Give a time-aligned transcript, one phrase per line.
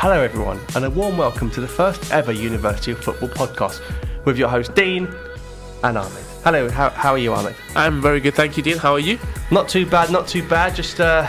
[0.00, 3.82] Hello, everyone, and a warm welcome to the first ever University of Football podcast
[4.24, 5.06] with your host Dean
[5.84, 6.24] and Ahmed.
[6.42, 7.54] Hello, how, how are you, Ahmed?
[7.76, 8.78] I'm very good, thank you, Dean.
[8.78, 9.18] How are you?
[9.50, 10.74] Not too bad, not too bad.
[10.74, 11.28] Just uh,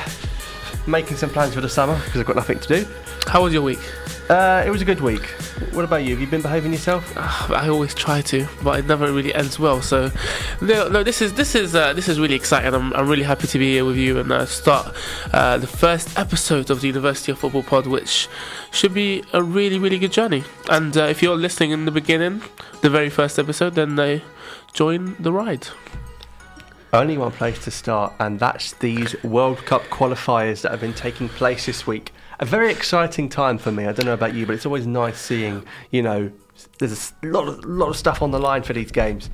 [0.88, 2.88] making some plans for the summer because I've got nothing to do.
[3.27, 3.81] How was your week?
[4.31, 5.23] Uh, it was a good week.
[5.73, 6.12] What about you?
[6.12, 7.17] Have you been behaving yourself?
[7.52, 9.81] I always try to, but it never really ends well.
[9.81, 10.09] So,
[10.62, 12.73] no, no this is this is uh, this is really exciting.
[12.73, 14.95] I'm, I'm really happy to be here with you and uh, start
[15.34, 18.30] uh, the first episode of the University of Football Pod, which
[18.72, 20.45] should be a really really good journey.
[20.70, 22.41] And uh, if you're listening in the beginning,
[22.80, 24.20] the very first episode, then uh,
[24.72, 25.67] join the ride.
[26.94, 31.27] Only one place to start, and that's these World Cup qualifiers that have been taking
[31.27, 32.13] place this week.
[32.42, 33.86] A very exciting time for me.
[33.86, 36.31] I don't know about you, but it's always nice seeing, you know,
[36.80, 39.30] there's a lot of, lot of stuff on the line for these games.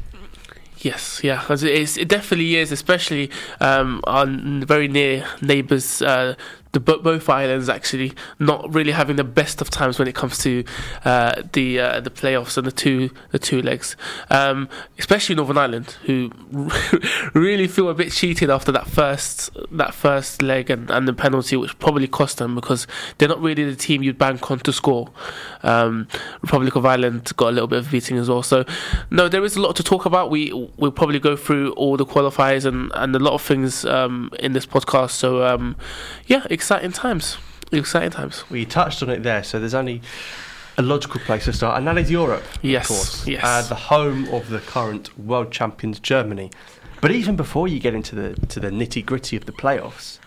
[0.80, 6.02] Yes, yeah, it definitely is, especially um, on very near neighbours.
[6.02, 6.36] Uh,
[6.78, 10.64] the both islands actually not really having the best of times when it comes to
[11.06, 13.96] uh, the uh, the playoffs and the two the two legs,
[14.30, 16.32] um, especially Northern Ireland, who
[17.34, 21.58] really feel a bit cheated after that first that first leg and, and the penalty,
[21.58, 22.86] which probably cost them because
[23.18, 25.10] they're not really the team you'd bank on to score.
[25.64, 26.08] Um,
[26.42, 28.44] Republic of Ireland got a little bit of beating as well.
[28.44, 28.66] So
[29.10, 30.30] no, there is a lot to talk about.
[30.30, 34.30] We we'll probably go through all the qualifiers and, and a lot of things um,
[34.40, 35.12] in this podcast.
[35.12, 35.76] So um,
[36.28, 37.38] yeah exciting times.
[37.72, 38.44] Exciting times.
[38.50, 40.02] We touched on it there, so there's only
[40.78, 42.44] a logical place to start, and that is Europe.
[42.62, 43.28] Yes, of course.
[43.28, 43.42] yes.
[43.42, 46.52] Uh, the home of the current world champions, Germany.
[47.00, 50.20] But even before you get into the to the nitty gritty of the playoffs,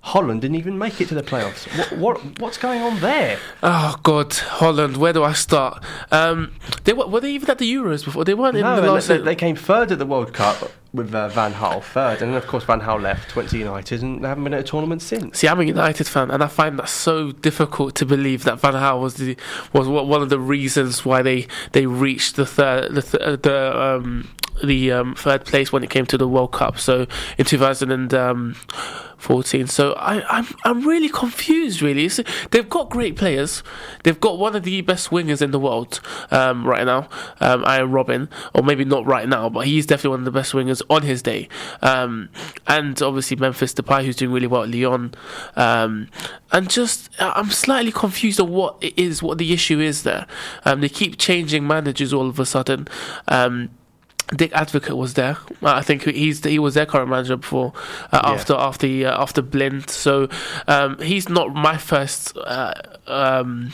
[0.00, 1.66] Holland didn't even make it to the playoffs.
[1.76, 3.38] What, what what's going on there?
[3.62, 4.96] Oh God, Holland.
[4.96, 5.84] Where do I start?
[6.10, 8.24] Um, they were, were they even at the Euros before?
[8.24, 9.08] They weren't no, in the last.
[9.08, 12.38] They, they came third at the World Cup with uh, Van Gaal third, and then
[12.38, 15.02] of course Van Gaal left, went to United, and they haven't been at a tournament
[15.02, 15.38] since.
[15.38, 18.74] See, I'm a United fan, and I find that so difficult to believe that Van
[18.74, 19.36] Gaal was the
[19.72, 24.28] was one of the reasons why they they reached the third the, th- the um,
[24.64, 26.78] the um, third place when it came to the World Cup.
[26.78, 27.06] So
[27.38, 27.44] in
[29.18, 29.66] 2014.
[29.66, 31.82] So I, I'm I'm really confused.
[31.82, 32.08] Really,
[32.50, 33.62] they've got great players.
[34.02, 36.00] They've got one of the best wingers in the world
[36.30, 37.08] um, right now,
[37.40, 40.52] um, Arjen Robben, or maybe not right now, but he's definitely one of the best
[40.52, 41.48] wingers on his day.
[41.82, 42.28] Um,
[42.66, 45.14] and obviously Memphis Depay, who's doing really well at Lyon.
[45.56, 46.08] Um,
[46.52, 50.26] and just I'm slightly confused on what it is, what the issue is there.
[50.64, 52.88] Um, they keep changing managers all of a sudden.
[53.28, 53.70] Um,
[54.34, 55.36] Dick Advocaat was there.
[55.62, 57.72] I think he's he was their current manager before
[58.12, 58.30] uh, yeah.
[58.30, 59.88] after after uh, after Blind.
[59.88, 60.28] So
[60.66, 62.74] um, he's not my first uh,
[63.06, 63.72] um,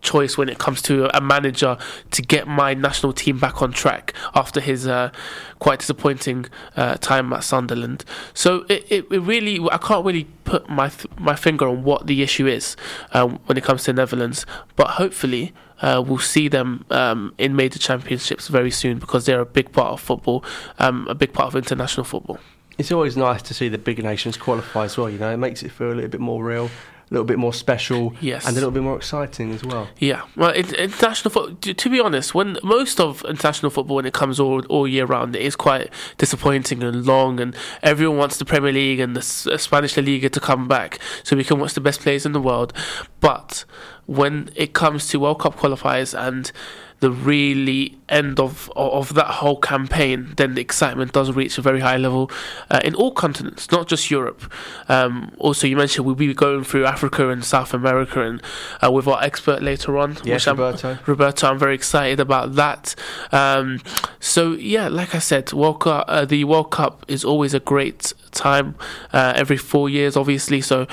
[0.00, 1.76] choice when it comes to a manager
[2.12, 5.10] to get my national team back on track after his uh,
[5.58, 6.46] quite disappointing
[6.76, 8.04] uh, time at Sunderland.
[8.32, 12.06] So it, it, it, really I can't really put my th- my finger on what
[12.06, 12.76] the issue is
[13.12, 14.46] um, when it comes to Netherlands,
[14.76, 19.46] but hopefully uh, we'll see them um, in major championships very soon because they're a
[19.46, 20.44] big part of football,
[20.78, 22.38] um, a big part of international football.
[22.78, 25.10] It's always nice to see the bigger nations qualify as well.
[25.10, 26.70] You know, it makes it feel a little bit more real, a
[27.10, 28.46] little bit more special, yes.
[28.46, 29.88] and a little bit more exciting as well.
[29.98, 31.74] Yeah, well, international football.
[31.74, 35.36] To be honest, when most of international football, when it comes all all year round,
[35.36, 39.96] it is quite disappointing and long, and everyone wants the Premier League and the Spanish
[39.98, 42.72] La Liga to come back so we can watch the best players in the world.
[43.20, 43.66] But
[44.10, 46.50] when it comes to World Cup qualifiers and
[46.98, 51.78] the really end of of that whole campaign, then the excitement does reach a very
[51.78, 52.28] high level
[52.70, 54.52] uh, in all continents, not just Europe.
[54.88, 58.42] Um, also, you mentioned we'll be going through Africa and South America, and
[58.84, 60.90] uh, with our expert later on, yes, Roberto.
[60.90, 62.96] I'm, Roberto, I'm very excited about that.
[63.30, 63.80] Um,
[64.18, 68.12] so yeah, like I said, World Cup, uh, the World Cup is always a great
[68.32, 68.74] time
[69.12, 70.60] uh, every four years, obviously.
[70.60, 70.88] So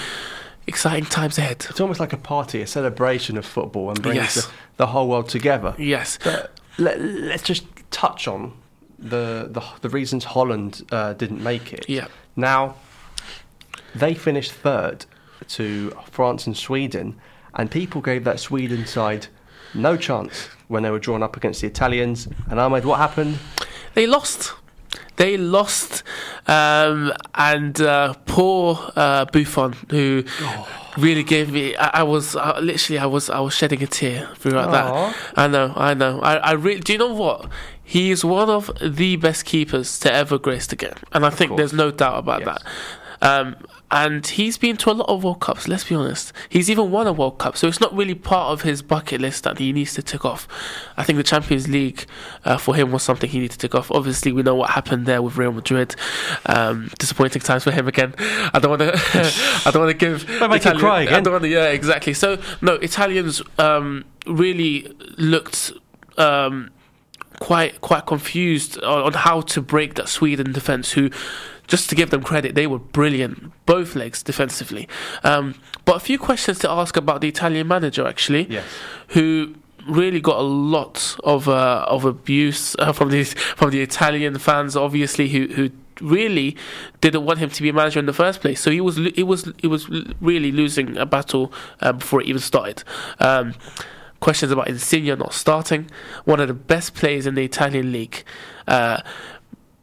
[0.67, 1.65] exciting times ahead.
[1.69, 4.35] It's almost like a party, a celebration of football, and brings yes.
[4.35, 5.73] the, the, whole world together.
[5.77, 6.19] Yes.
[6.23, 8.53] But let, us just touch on
[8.99, 11.85] the the, the reasons Holland uh, didn't make it.
[11.87, 12.07] Yeah.
[12.35, 12.75] Now,
[13.95, 15.05] they finished third
[15.49, 17.19] to France and Sweden,
[17.53, 19.27] and people gave that Sweden side
[19.73, 22.27] no chance when they were drawn up against the Italians.
[22.49, 23.39] And Ahmed, what happened?
[23.93, 24.53] They lost
[25.17, 26.03] they lost,
[26.47, 30.91] um, and uh, poor uh, Buffon, who oh.
[30.97, 31.75] really gave me.
[31.75, 34.71] I, I was uh, literally, I was, I was shedding a tear throughout Aww.
[34.71, 35.15] that.
[35.35, 36.21] I know, I know.
[36.21, 36.79] I, I really.
[36.79, 37.49] Do you know what?
[37.83, 41.57] He is one of the best keepers to ever grace the game, and I think
[41.57, 42.63] there's no doubt about yes.
[43.21, 43.29] that.
[43.29, 43.55] Um,
[43.89, 46.33] and he's been to a lot of World Cups, let's be honest.
[46.49, 49.45] He's even won a World Cup, so it's not really part of his bucket list
[49.45, 50.45] that he needs to tick off.
[50.97, 52.05] I think the Champions League
[52.43, 53.89] uh, for him was something he needed to tick off.
[53.89, 55.95] Obviously, we know what happened there with Real Madrid.
[56.45, 58.13] Um, disappointing times for him again.
[58.19, 58.93] I don't want to.
[59.65, 60.27] I don't want to give.
[60.39, 61.15] Don't make Italian- cry again.
[61.15, 61.49] I don't want to.
[61.49, 62.13] Yeah, exactly.
[62.13, 65.71] So no, Italians um, really looked.
[66.17, 66.71] Um,
[67.39, 70.91] quite quite confused on, on how to break that Sweden defense.
[70.93, 71.09] Who,
[71.67, 74.87] just to give them credit, they were brilliant, both legs defensively.
[75.23, 75.55] Um,
[75.85, 78.63] but a few questions to ask about the Italian manager actually, Yes.
[79.09, 79.55] who
[79.87, 84.75] really got a lot of uh, of abuse uh, from the from the Italian fans,
[84.75, 85.69] obviously who who
[86.01, 86.55] really
[87.01, 88.59] didn't want him to be a manager in the first place.
[88.61, 89.89] So he was he was he was
[90.21, 92.83] really losing a battle uh, before it even started.
[93.19, 93.53] Um,
[94.19, 95.89] questions about Insigne not starting,
[96.25, 98.23] one of the best players in the Italian league.
[98.67, 99.01] Uh,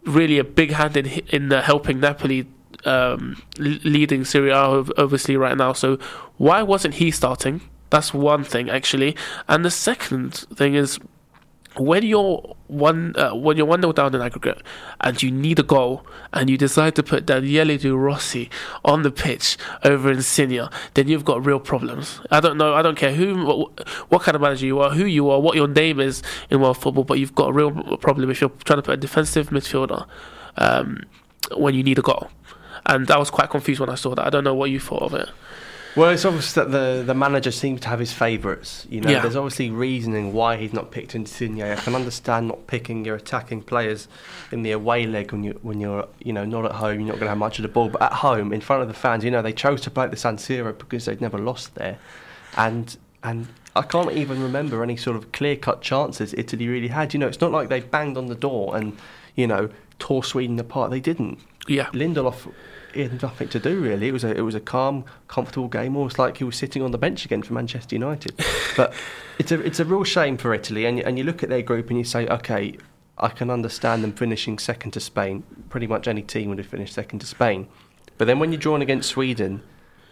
[0.06, 2.46] really a big hand in in uh, helping Napoli
[2.84, 5.72] um, leading Serie A obviously right now.
[5.72, 5.98] So
[6.36, 7.60] why wasn't he starting?
[7.90, 9.16] That's one thing actually,
[9.48, 10.98] and the second thing is
[11.76, 14.62] when you're one uh, when you're one 0 down in aggregate
[15.00, 18.48] and you need a goal and you decide to put Daniele De Rossi
[18.84, 22.20] on the pitch over Insigne, then you've got real problems.
[22.30, 22.74] I don't know.
[22.74, 25.56] I don't care who, what, what kind of manager you are, who you are, what
[25.56, 28.78] your name is in world football, but you've got a real problem if you're trying
[28.78, 30.06] to put a defensive midfielder
[30.56, 31.02] um,
[31.56, 32.30] when you need a goal.
[32.86, 34.26] And I was quite confused when I saw that.
[34.26, 35.28] I don't know what you thought of it.
[35.96, 38.84] Well, it's obvious that the, the manager seems to have his favourites.
[38.90, 39.20] You know, Yeah.
[39.20, 41.62] there's obviously reasoning why he's not picked Insigne.
[41.62, 44.08] I can understand not picking your attacking players
[44.50, 46.98] in the away leg when you when you're you know not at home.
[47.00, 48.88] You're not going to have much of the ball, but at home in front of
[48.88, 51.38] the fans, you know, they chose to play at the San Siro because they'd never
[51.38, 51.98] lost there,
[52.56, 53.48] and and.
[53.76, 57.12] I can't even remember any sort of clear-cut chances Italy really had.
[57.12, 58.96] You know, it's not like they banged on the door and,
[59.34, 59.68] you know,
[59.98, 60.92] tore Sweden apart.
[60.92, 61.40] They didn't.
[61.66, 61.86] Yeah.
[61.86, 62.52] Lindelof
[62.94, 64.08] he had nothing to do really.
[64.08, 66.92] It was a it was a calm, comfortable game, almost like he was sitting on
[66.92, 68.40] the bench again for Manchester United.
[68.76, 68.94] but
[69.38, 71.62] it's a it's a real shame for Italy, and you, and you look at their
[71.62, 72.76] group and you say, okay,
[73.18, 75.44] I can understand them finishing second to Spain.
[75.68, 77.68] Pretty much any team would have finished second to Spain.
[78.16, 79.62] But then when you're drawn against Sweden,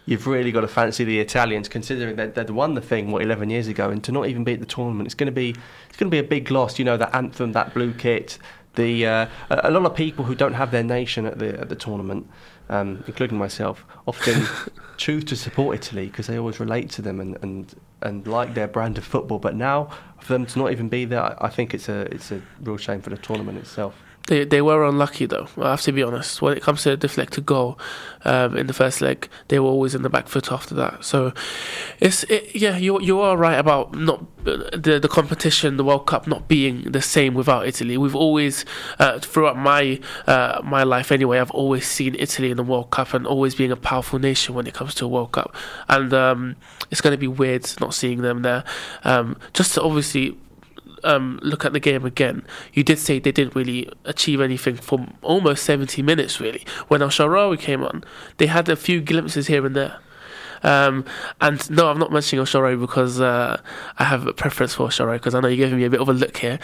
[0.05, 3.49] you've really got to fancy the Italians, considering that they'd won the thing what 11
[3.49, 5.55] years ago, and to not even beat the tournament, it's going to be
[5.89, 6.79] it's going to be a big loss.
[6.79, 8.37] You know, that anthem, that blue kit,
[8.75, 11.69] the uh, a a lot of people who don't have their nation at the at
[11.69, 12.29] the tournament,
[12.73, 14.47] um, including myself, often
[14.97, 18.67] choose to support Italy because they always relate to them and, and and like their
[18.67, 19.37] brand of football.
[19.37, 19.89] But now
[20.19, 22.77] for them to not even be there, I, I think it's a it's a real
[22.77, 23.95] shame for the tournament itself.
[24.27, 25.49] They they were unlucky though.
[25.57, 26.41] I have to be honest.
[26.41, 27.77] When it comes to a deflected goal
[28.23, 31.03] um, in the first leg, they were always in the back foot after that.
[31.03, 31.33] So
[31.99, 36.25] it's it, yeah, you you are right about not the the competition, the World Cup
[36.25, 37.97] not being the same without Italy.
[37.97, 38.63] We've always
[38.97, 43.13] uh, throughout my uh, my life anyway, I've always seen Italy in the World Cup
[43.13, 45.53] and always being a powerful nation when it comes to a World Cup.
[45.89, 46.55] And um,
[46.91, 48.63] it's going to be weird not seeing them there.
[49.03, 50.37] Um, just to obviously
[51.03, 55.05] um, look at the game again, you did say they didn't really achieve anything for
[55.21, 56.65] almost 70 minutes, really.
[56.87, 58.03] When El Shaarawy came on,
[58.37, 59.99] they had a few glimpses here and there.
[60.63, 61.05] Um,
[61.41, 63.61] and no, I'm not mentioning Shaarawy because uh,
[63.99, 66.07] I have a preference for Shaarawy because I know you're giving me a bit of
[66.07, 66.59] a look here.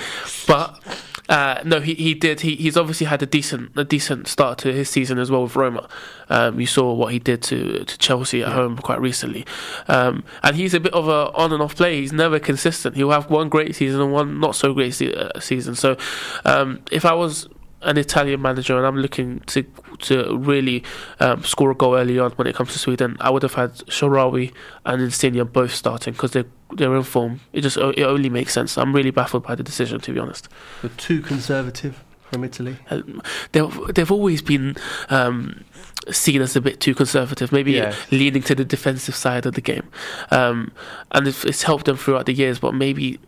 [0.47, 0.79] But
[1.29, 2.41] uh, no, he, he did.
[2.41, 5.55] He, he's obviously had a decent a decent start to his season as well with
[5.55, 5.87] Roma.
[6.27, 9.45] Um, you saw what he did to to Chelsea at home quite recently,
[9.87, 12.01] um, and he's a bit of a on and off player.
[12.01, 12.95] He's never consistent.
[12.95, 15.75] He'll have one great season and one not so great se- uh, season.
[15.75, 15.97] So
[16.45, 17.47] um, if I was
[17.81, 19.63] an Italian manager and I'm looking to
[19.99, 20.83] to really
[21.19, 23.73] um, score a goal early on when it comes to Sweden, I would have had
[23.87, 24.53] Shaarawy
[24.85, 26.45] and Insigne both starting because they're
[26.75, 27.39] they're in form.
[27.53, 28.77] It just it only makes sense.
[28.77, 30.49] I'm really baffled by the decision to be honest.
[30.81, 32.77] But too conservative from Italy.
[32.91, 33.21] Um,
[33.53, 34.75] they've they've always been
[35.09, 35.63] um,
[36.11, 37.95] seen as a bit too conservative, maybe Yes.
[38.11, 39.87] leaning to the defensive side of the game,
[40.31, 40.71] um,
[41.11, 42.59] and it's, it's helped them throughout the years.
[42.59, 43.19] But maybe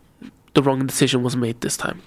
[0.54, 2.02] the wrong decision was made this time.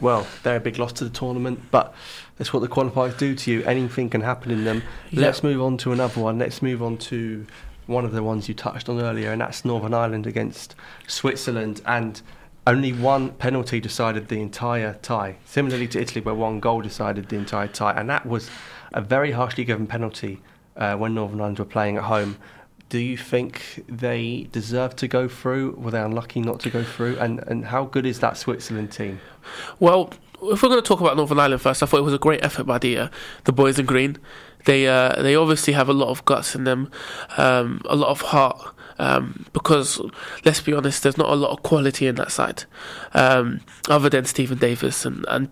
[0.00, 1.94] Well, they're a big loss to the tournament, but
[2.38, 3.62] that's what the qualifiers do to you.
[3.64, 4.82] Anything can happen in them.
[5.12, 6.38] Let's move on to another one.
[6.38, 7.46] Let's move on to
[7.86, 10.74] one of the ones you touched on earlier, and that's Northern Ireland against
[11.06, 11.82] Switzerland.
[11.84, 12.22] And
[12.66, 17.36] only one penalty decided the entire tie, similarly to Italy, where one goal decided the
[17.36, 17.92] entire tie.
[17.92, 18.48] And that was
[18.92, 20.40] a very harshly given penalty
[20.76, 22.36] uh, when Northern Ireland were playing at home.
[22.90, 25.76] Do you think they deserve to go through?
[25.78, 27.18] Were they unlucky not to go through?
[27.18, 29.20] And, and how good is that Switzerland team?
[29.78, 32.18] Well, if we're going to talk about Northern Ireland first, I thought it was a
[32.18, 33.08] great effort by the uh,
[33.44, 34.18] the boys in green.
[34.64, 36.90] They uh, they obviously have a lot of guts in them,
[37.38, 38.74] um, a lot of heart.
[38.98, 39.98] Um, because
[40.44, 42.64] let's be honest, there's not a lot of quality in that side,
[43.14, 45.48] um, other than Stephen Davis and, and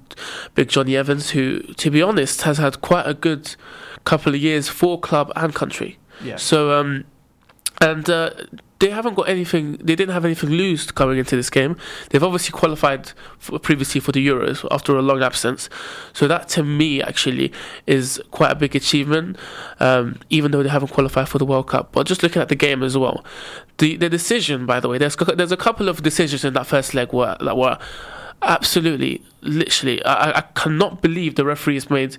[0.55, 3.57] Big Jonny Evans, who, to be honest, has had quite a good
[4.05, 5.99] couple of years for club and country.
[6.23, 6.37] Yeah.
[6.37, 7.05] So, um,
[7.81, 8.31] and uh,
[8.81, 9.73] they haven't got anything.
[9.73, 11.77] They didn't have anything loose coming into this game.
[12.11, 15.69] They've obviously qualified for, previously for the Euros after a long absence.
[16.13, 17.53] So that, to me, actually
[17.87, 19.37] is quite a big achievement.
[19.81, 22.57] Um, even though they haven't qualified for the World Cup, but just looking at the
[22.57, 23.25] game as well,
[23.79, 26.95] the the decision, by the way, there's there's a couple of decisions in that first
[26.95, 27.79] leg where that were
[28.43, 32.17] absolutely, literally, I, I cannot believe the referees made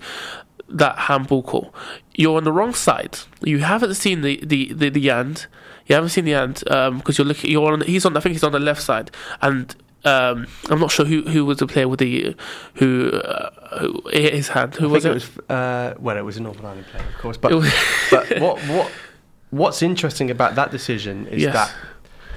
[0.71, 1.73] that handball call.
[2.15, 3.19] You're on the wrong side.
[3.41, 5.47] You haven't seen the the the, the end.
[5.87, 7.51] You haven't seen the end because um, you're looking.
[7.51, 7.81] You're on.
[7.81, 8.15] He's on.
[8.15, 9.11] I think he's on the left side,
[9.41, 12.35] and um, I'm not sure who, who was the player with the
[12.75, 14.75] who, uh, who his hand.
[14.75, 15.09] Who I was it?
[15.09, 17.37] it was, uh, well, it was a Northern Ireland player, of course.
[17.37, 17.51] But
[18.11, 18.91] but what what
[19.49, 21.53] what's interesting about that decision is Yes.
[21.53, 21.73] that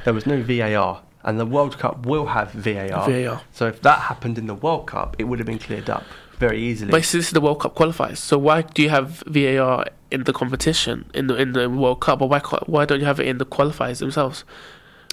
[0.04, 3.08] there was no VAR, and the World Cup will have VAR.
[3.08, 3.42] VAR.
[3.52, 6.04] So if that happened in the World Cup, it would have been cleared up
[6.46, 6.90] very easily.
[6.90, 8.18] But this is the World Cup qualifiers.
[8.30, 12.20] So why do you have VAR in the competition in the in the World Cup,
[12.22, 12.40] or why
[12.74, 14.44] why don't you have it in the qualifiers themselves?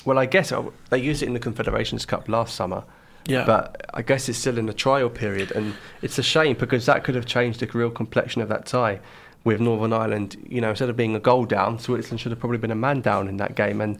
[0.05, 2.81] well, I guess uh, they used it in the Confederations Cup last summer.
[3.25, 3.45] Yeah.
[3.45, 3.61] But
[3.93, 7.15] I guess it's still in the trial period, and it's a shame because that could
[7.15, 8.99] have changed the real complexion of that tie
[9.43, 10.29] with Northern Ireland.
[10.55, 13.01] You know, instead of being a goal down, Switzerland should have probably been a man
[13.01, 13.99] down in that game, and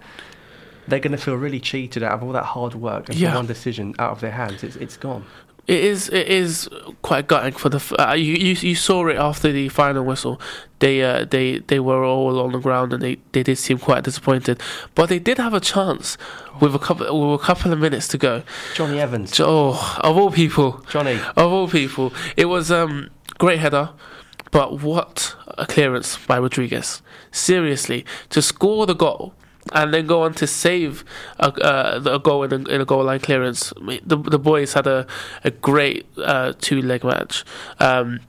[0.88, 3.36] they're going to feel really cheated out of all that hard work and Yeah.
[3.36, 4.64] one decision out of their hands.
[4.64, 5.26] It's it's gone.
[5.70, 6.10] It is.
[6.10, 6.68] It is
[7.04, 7.78] quite gutting for the.
[7.78, 10.36] f- Uh, you, you you saw it after the final whistle.
[10.80, 14.04] They uh, they they were all on the ground and they, they did seem quite
[14.04, 14.62] disappointed.
[14.96, 16.18] But they did have a chance
[16.62, 18.42] with a couple with a couple of minutes to go.
[18.76, 21.20] Jonny Evans, Oh, of all people, Johnny.
[21.38, 23.90] of all people, it was um great header.
[24.52, 27.04] But what a clearance by Rodriguez!
[27.32, 29.34] Seriously, to score the goal
[29.74, 31.04] and then go on to save
[31.40, 33.74] a, uh, a goal in a, in a goal line clearance.
[34.06, 35.06] The the boys had a
[35.44, 37.44] a great uh, two leg match.
[37.80, 38.22] Um,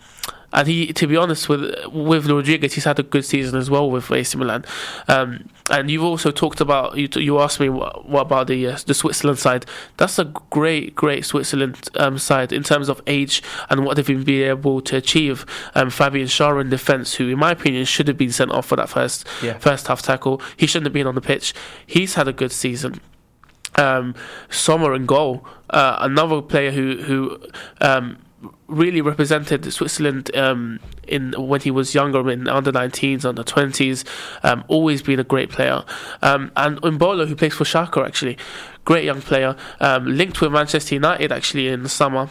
[0.52, 3.90] and he, to be honest, with with Rodriguez, he's had a good season as well
[3.90, 4.64] with AC Milan.
[5.06, 7.08] Um, and you've also talked about you.
[7.14, 9.64] You asked me what, what about the uh, the Switzerland side.
[9.96, 14.42] That's a great, great Switzerland um, side in terms of age and what they've been
[14.50, 15.46] able to achieve.
[15.74, 18.76] Um, Fabian Schär in defence, who in my opinion should have been sent off for
[18.76, 19.58] that first Yeah.
[19.58, 20.42] first half tackle.
[20.56, 21.54] He shouldn't have been on the pitch.
[21.86, 23.00] He's had a good season.
[23.76, 24.14] Um,
[24.50, 27.38] Sommer in goal, uh, another player who who
[27.80, 28.18] um,
[28.68, 34.04] really represented Switzerland um, in when he was younger in under 19s, under 20s.
[34.42, 35.84] Um, always been a great player.
[36.22, 38.38] Um, and Embolo, who plays for Schalke, actually,
[38.84, 39.56] great young player.
[39.80, 42.28] Um, linked with Manchester United actually in the summer.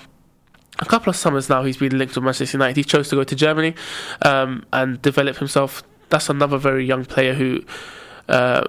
[0.80, 2.78] A couple of summers now, he's been linked with Manchester United.
[2.78, 3.76] He chose to go to Germany
[4.22, 5.84] um, and develop himself.
[6.10, 7.64] That's another very young player who.
[8.28, 8.64] Uh,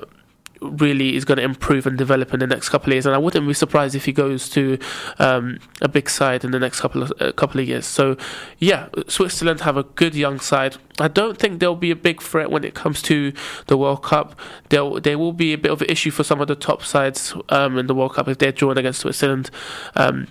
[0.61, 3.19] really is going to improve and develop in the next couple of years, and I
[3.19, 4.79] wouldn't be surprised if he goes to
[5.19, 7.87] um, a big side in the next couple of uh, couple of years.
[7.87, 8.17] So,
[8.59, 10.77] yeah, Switzerland have a good young side.
[10.99, 13.33] I don't think they'll be a big threat when it comes to
[13.67, 14.39] the World Cup.
[14.69, 17.35] They'll they will be a bit of an issue for some of the top sides
[17.49, 19.51] um, in the World Cup if they're drawn against Switzerland.
[19.95, 20.29] Um,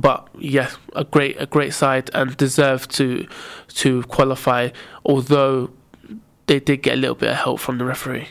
[0.00, 3.26] but yeah, a great a great side and deserve to
[3.68, 4.70] to qualify.
[5.04, 5.70] Although
[6.46, 8.28] they did get a little bit of help from the referee.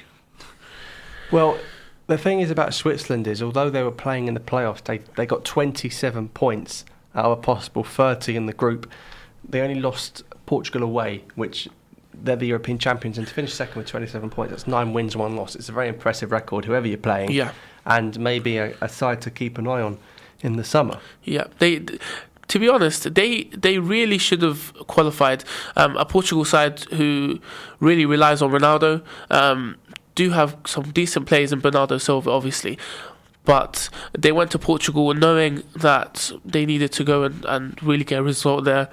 [1.32, 1.58] Well,
[2.08, 5.25] the thing is about Switzerland is although they were playing in the playoffs, they they
[5.25, 8.89] got 27 points out of a possible 30 in the group.
[9.48, 11.67] They only lost Portugal away, which
[12.13, 15.36] they're the European champions, and to finish second with 27 points, that's nine wins, one
[15.36, 15.55] loss.
[15.55, 17.51] It's a very impressive record, whoever you're playing, Yeah.
[17.86, 19.98] and maybe a, a side to keep an eye on
[20.41, 21.00] in the summer.
[21.24, 21.86] Yeah, they.
[22.50, 25.44] To be honest, they they really should have qualified.
[25.75, 27.39] Um, a Portugal side who
[27.79, 29.01] really relies on Ronaldo
[29.32, 29.77] um,
[30.15, 32.79] do have some decent players in Bernardo Silva, obviously,
[33.43, 38.19] but they went to Portugal knowing that they needed to go and, and really get
[38.19, 38.89] a result there.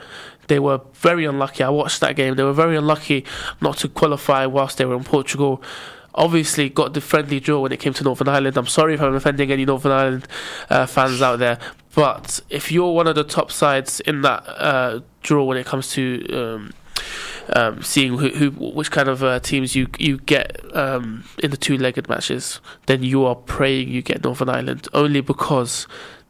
[0.48, 1.62] They were very unlucky.
[1.64, 2.34] I watched that game.
[2.34, 3.24] They were very unlucky
[3.60, 5.62] not to qualify whilst they were in Portugal.
[6.14, 8.58] Obviously, got the friendly draw when it came to Northern Ireland.
[8.58, 10.28] I'm sorry if I'm offending any Northern Ireland
[10.68, 11.58] uh, fans out there,
[11.94, 15.90] but if you're one of the top sides in that uh, draw when it comes
[15.92, 16.74] to um,
[17.50, 21.56] um, seeing who, who which kind of uh, teams you you get um, in the
[21.56, 25.86] two-legged matches, then you are praying you get Northern Ireland only because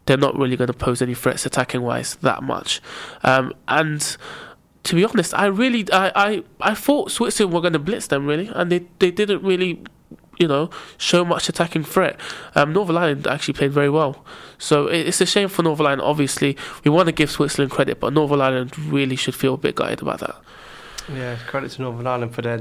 [0.07, 2.81] they're not really going to pose any threats attacking wise that much,
[3.23, 4.17] um, and.
[4.87, 8.27] To be honest, I really, I, I, I thought Switzerland were going to blitz them
[8.27, 9.81] really, and they, they didn't really,
[10.41, 12.19] you know, show much attacking threat.
[12.57, 14.25] Um, Northern Ireland actually played very well,
[14.59, 16.03] so it, it's a shame for Northern Ireland.
[16.03, 19.77] Obviously, we want to give Switzerland credit, but Northern Ireland really should feel a bit
[19.77, 20.35] gutted about that.
[21.13, 22.61] Yeah, credit to Northern Ireland for their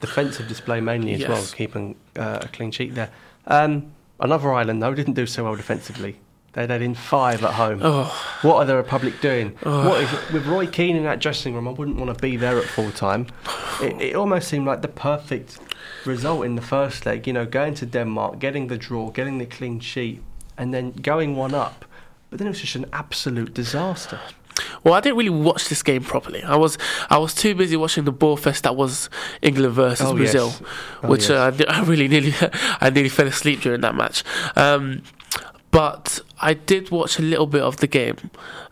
[0.00, 3.10] defensive display mainly as well, keeping uh, a clean sheet there.
[3.46, 6.16] Um, another island though didn't do so well defensively.
[6.52, 7.78] They'd had in five at home.
[7.80, 9.50] Oh, What are the Republic doing?
[9.62, 12.58] What is, with Roy Keane in that dressing room, I wouldn't want to be there
[12.58, 13.26] at full time.
[13.80, 15.58] It, it almost seemed like the perfect
[16.04, 17.26] result in the first leg.
[17.26, 20.22] You know, going to Denmark, getting the draw, getting the clean sheet,
[20.58, 21.86] and then going one up.
[22.28, 24.20] But then it was just an absolute disaster.
[24.84, 26.42] Well, I didn't really watch this game properly.
[26.42, 29.10] I was I was too busy watching the ball fest that was
[29.42, 30.62] England versus Oh, Brazil, yes.
[31.02, 31.60] Oh, which yes.
[31.60, 32.34] uh, I really nearly
[32.80, 34.24] I nearly fell asleep during that match.
[34.56, 35.02] Um,
[35.70, 38.16] but I did watch a little bit of the game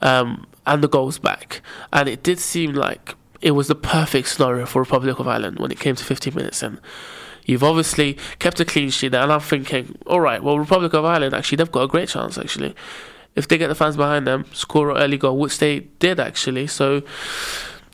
[0.03, 4.67] um, and the goals back, and it did seem like it was the perfect scenario
[4.67, 6.81] for Republic of Ireland when it came to 15 minutes in.
[7.45, 11.05] You've obviously kept a clean sheet there, and I'm thinking, all right, well, Republic of
[11.05, 12.75] Ireland actually they've got a great chance actually
[13.39, 16.67] if they get the fans behind them, score an early goal, which they did actually.
[16.67, 17.03] So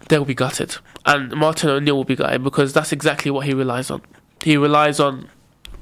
[0.09, 3.91] they'll be gutted, and Martin O'Neill will be gutted because that's exactly what he relies
[3.91, 4.03] on.
[4.43, 5.29] He relies on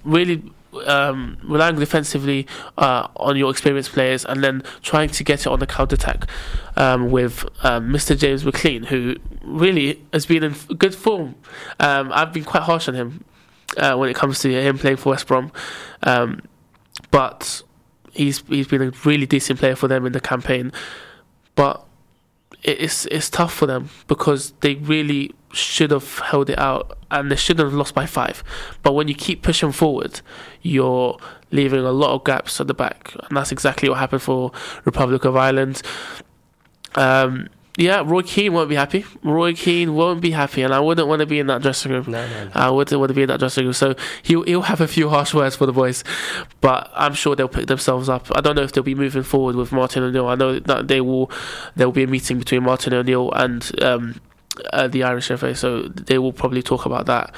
[0.05, 0.43] really
[0.87, 2.47] um, relying defensively
[2.79, 6.27] uh, on your experienced players, and then trying to get it on the counter attack
[6.77, 8.19] um, with um, Mr.
[8.19, 11.35] James McLean, who really has been in good form.
[11.81, 13.25] Um, I've been quite harsh on him
[13.77, 15.53] uh, when it comes to him playing for West Brom,
[16.03, 16.43] um,
[17.11, 17.63] but
[18.13, 20.73] he's he's been a really decent player for them in the campaign,
[21.55, 21.85] but
[22.63, 27.37] it's it's tough for them because they really should have held it out and they
[27.37, 28.43] shouldn't have lost by five.
[28.83, 30.21] But when you keep pushing forward,
[30.63, 31.19] you're
[31.51, 34.53] leaving a lot of gaps at the back, and that's exactly what happened for
[34.85, 35.83] Republic of Ireland.
[36.95, 37.49] Um,
[37.79, 39.07] yeah, Roy Keane won't be happy.
[39.23, 42.05] Roy Keane won't be happy, and I wouldn't want to be in that dressing room.
[42.07, 42.51] No, no, no.
[42.55, 43.73] I wouldn't want to be in that dressing room.
[43.73, 46.05] So he'll he'll have a few harsh words for the boys,
[46.61, 48.27] but I'm sure they'll pick themselves up.
[48.37, 50.29] I don't know if they'll be moving forward with Martin O'Neill.
[50.29, 51.31] I know that they will.
[51.75, 54.21] There will be a meeting between Martin O'Neill and um,
[54.71, 57.35] uh, the Irish FA, so they will probably talk about that.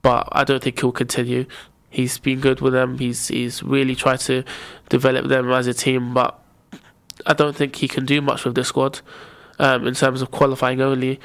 [0.00, 1.44] But I don't think he'll continue.
[1.90, 2.96] He's been good with them.
[2.96, 4.42] He's he's really tried to
[4.88, 6.40] develop them as a team, but
[7.26, 9.02] I don't think he can do much with the squad
[9.58, 11.20] um, in terms of qualifying only.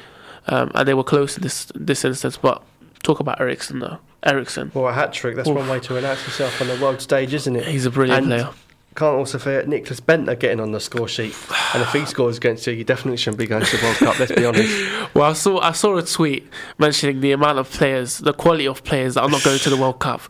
[0.46, 2.62] Um, and they were close in this this instance, but
[3.02, 3.98] talk about Eriksen though.
[4.22, 5.56] Eriksen, Well, a hat trick, that's Oof.
[5.56, 7.64] one way to announce yourself on the world stage, isn't it?
[7.66, 8.48] he's a brilliant And- player.
[9.00, 11.34] Can't also forget Nicklas Bendtner getting on the score sheet.
[11.72, 14.18] And if he scores against you, you definitely shouldn't be going to the World Cup,
[14.18, 14.70] let's be honest.
[15.14, 16.46] Well, I saw I saw a tweet
[16.78, 19.78] mentioning the amount of players, the quality of players that are not going to the
[19.78, 20.20] World Cup.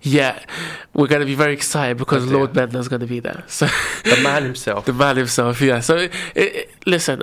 [0.00, 0.48] Yet
[0.94, 2.30] we're going to be very excited because Oh.
[2.36, 3.44] Lord Bendtner's going to be there.
[3.48, 3.66] So
[4.04, 4.84] The man himself.
[4.86, 5.80] the man himself, yeah.
[5.80, 7.22] So it, it, listen,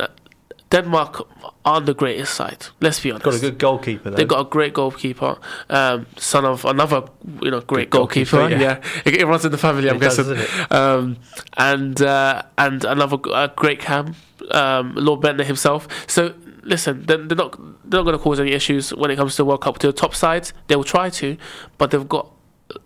[0.73, 1.27] Denmark
[1.63, 2.65] aren't the greatest side.
[2.81, 3.25] Let's be honest.
[3.25, 4.17] They've got a good goalkeeper, though.
[4.17, 5.38] They've got a great goalkeeper,
[5.69, 7.03] um, son of another
[7.43, 8.62] you know great goalkeeper, goalkeeper.
[8.62, 8.79] yeah.
[9.05, 9.88] yeah, It, runs in the family.
[9.89, 10.25] I'm It guessing.
[10.29, 10.71] doesn't it?
[10.71, 11.17] Um,
[11.57, 14.15] and uh, and another uh, great cam,
[14.51, 15.88] um, Lord Bendtner himself.
[16.07, 16.33] So
[16.63, 17.51] listen, they're, they're not
[17.88, 19.77] they're not going to cause any issues when it comes to the World Cup.
[19.79, 21.38] To the top sides, they will try to,
[21.77, 22.31] but they've got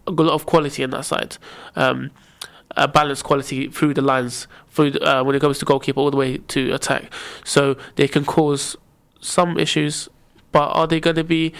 [0.06, 1.38] a lot of quality in that side.
[1.76, 2.12] Um,
[2.76, 4.46] a balanced quality through the lines,
[4.78, 7.12] through uh, when it comes to goalkeeper all the way to attack.
[7.44, 8.78] So they can cause
[9.20, 10.08] some issues,
[10.52, 11.54] but are they going to be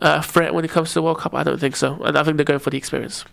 [0.00, 1.34] uh, a threat when it comes to the World Cup?
[1.34, 2.02] I don't think so.
[2.02, 3.24] And I think they're going for the experience.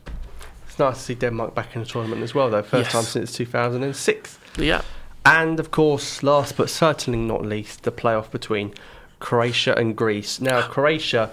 [0.68, 2.62] It's nice to see Denmark back in the tournament as well, though.
[2.64, 2.92] First Yes.
[2.92, 4.40] time since 2006.
[4.58, 4.82] Yeah.
[5.26, 8.74] And of course, last but certainly not least, the playoff between
[9.20, 10.42] Croatia and Greece.
[10.42, 11.32] Now, Croatia,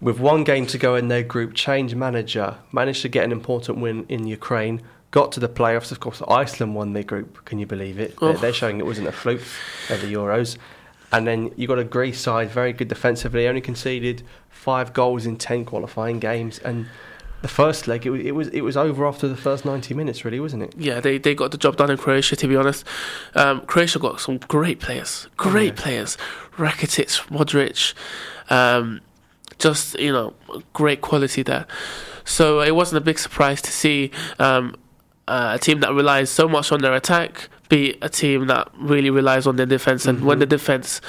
[0.00, 3.78] with one game to go in their group, change manager, managed to get an important
[3.78, 4.82] win in Ukraine,
[5.14, 5.92] got to the playoffs.
[5.92, 7.44] Of course, Iceland won their group.
[7.44, 8.16] Can you believe it?
[8.20, 8.32] Oh.
[8.32, 9.42] They're, they're showing it wasn't a fluke
[9.88, 10.58] at the Euros.
[11.12, 15.36] And then you got a Greece side, very good defensively, only conceded five goals in
[15.36, 16.58] 10 qualifying games.
[16.58, 16.86] And
[17.42, 20.24] the first leg, it was, it was, it was over after the first 90 minutes,
[20.24, 20.74] really, wasn't it?
[20.76, 22.84] Yeah, they, they got the job done in Croatia, to be honest.
[23.36, 25.28] Um, Croatia got some great players.
[25.36, 25.82] Great Yeah.
[25.82, 26.18] players.
[26.56, 27.94] Rakitic, Modric.
[28.50, 29.00] Um,
[29.60, 30.34] just, you know,
[30.72, 31.66] great quality there.
[32.24, 34.74] So it wasn't a big surprise to see um,
[35.28, 39.08] uh, a team that relies so much on their attack be a team that really
[39.10, 40.04] relies on their defense.
[40.06, 40.40] And when Mhm.
[40.40, 41.00] the defense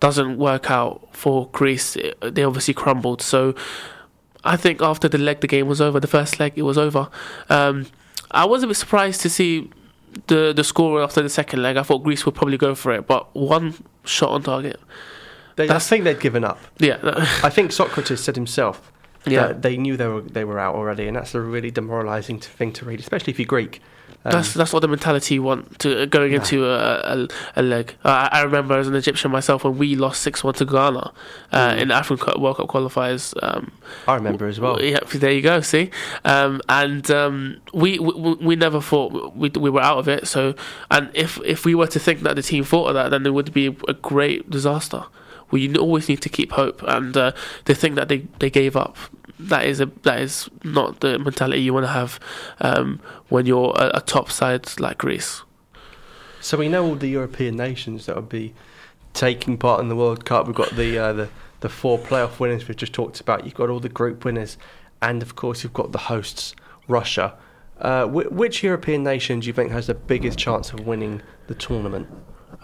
[0.00, 3.22] doesn't work out for Greece, it, they obviously crumbled.
[3.22, 3.54] So
[4.44, 6.00] I think after the leg, the game was over.
[6.00, 7.08] The first leg, it was over.
[7.48, 7.86] Um,
[8.32, 9.70] I was a bit surprised to see
[10.26, 11.76] the the score after the second leg.
[11.76, 14.80] I thought Greece would probably go for it, but one shot on target.
[15.56, 16.58] They, I think they'd given up.
[16.78, 16.98] Yeah,
[17.44, 18.90] I think Socrates said himself
[19.26, 19.48] yeah.
[19.48, 22.72] that they knew they were they were out already, and that's a really demoralising thing
[22.74, 23.80] to read, especially if you're Greek.
[24.22, 26.38] Um, That's that's not the mentality you want to uh, going No.
[26.38, 27.94] into a, a, a leg.
[28.04, 31.12] Uh, I remember as an Egyptian myself when we lost six one to Ghana
[31.52, 31.78] uh, Mm.
[31.80, 33.32] in the African World Cup qualifiers.
[33.42, 33.72] Um,
[34.06, 34.82] I remember as well.
[34.82, 35.62] Yeah, there you go.
[35.62, 35.90] See,
[36.26, 40.26] um, and um, we, we we never thought we we were out of it.
[40.28, 40.54] So,
[40.90, 43.32] and if if we were to think that the team thought of that, then it
[43.32, 45.04] would be a great disaster.
[45.50, 47.32] We always need to keep hope, and uh,
[47.64, 48.96] the thing that they, they gave up
[49.48, 52.20] that is a that is not the mentality you want to have
[52.60, 55.42] um, when you're a, a top side like Greece.
[56.40, 58.54] So we know all the European nations that will be
[59.12, 60.46] taking part in the World Cup.
[60.46, 61.28] We've got the uh, the
[61.60, 63.44] the four playoff winners we've just talked about.
[63.44, 64.56] You've got all the group winners,
[65.02, 66.54] and of course you've got the hosts,
[66.88, 67.34] Russia.
[67.78, 72.06] Uh, which European nation do you think has the biggest chance of winning the tournament?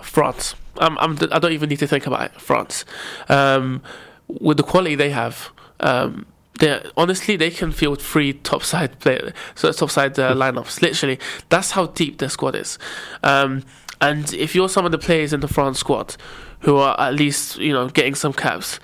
[0.03, 0.55] France.
[0.79, 2.41] I'm, I'm, I don't even need to think about it.
[2.41, 2.85] France.
[3.29, 3.83] Um,
[4.29, 6.27] with the quality they have, um,
[6.59, 10.83] they honestly they can field three top side player, so top side uh, lineups.
[10.83, 12.79] Literally, that's how deep their squad is.
[13.23, 13.63] Um,
[14.01, 16.17] and if you're some of the players in the France squad
[16.61, 18.81] who are at least you know getting some caps,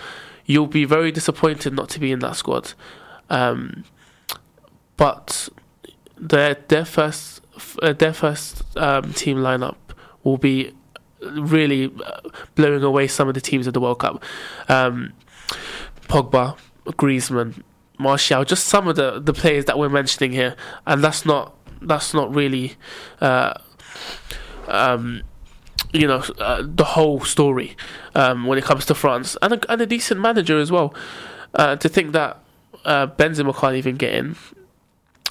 [0.46, 2.72] you'll be very disappointed not to be in that squad.
[3.31, 3.85] Um,
[4.96, 5.48] but
[6.16, 7.40] their their first
[7.83, 9.77] uh, their first um, team lineup
[10.22, 10.72] will be
[11.30, 12.20] really uh,
[12.54, 14.22] blowing away some of the teams of the World Cup.
[14.68, 15.12] Um,
[16.08, 17.62] Pogba, Griezmann,
[17.98, 20.56] Martial, just some of the, the players that we're mentioning here,
[20.87, 22.74] and that's not that's not really,
[23.20, 23.54] uh,
[24.68, 25.22] um,
[25.92, 27.76] you know, uh, the whole story
[28.14, 30.94] um, when it comes to France, and a, and a decent manager as well.
[31.54, 32.42] Uh, to think that
[32.87, 34.37] uh, Benzema can't even get in,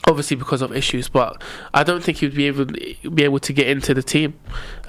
[0.07, 1.41] obviously because of issues, but
[1.73, 4.39] I don't think he'd be able be able to get into the team.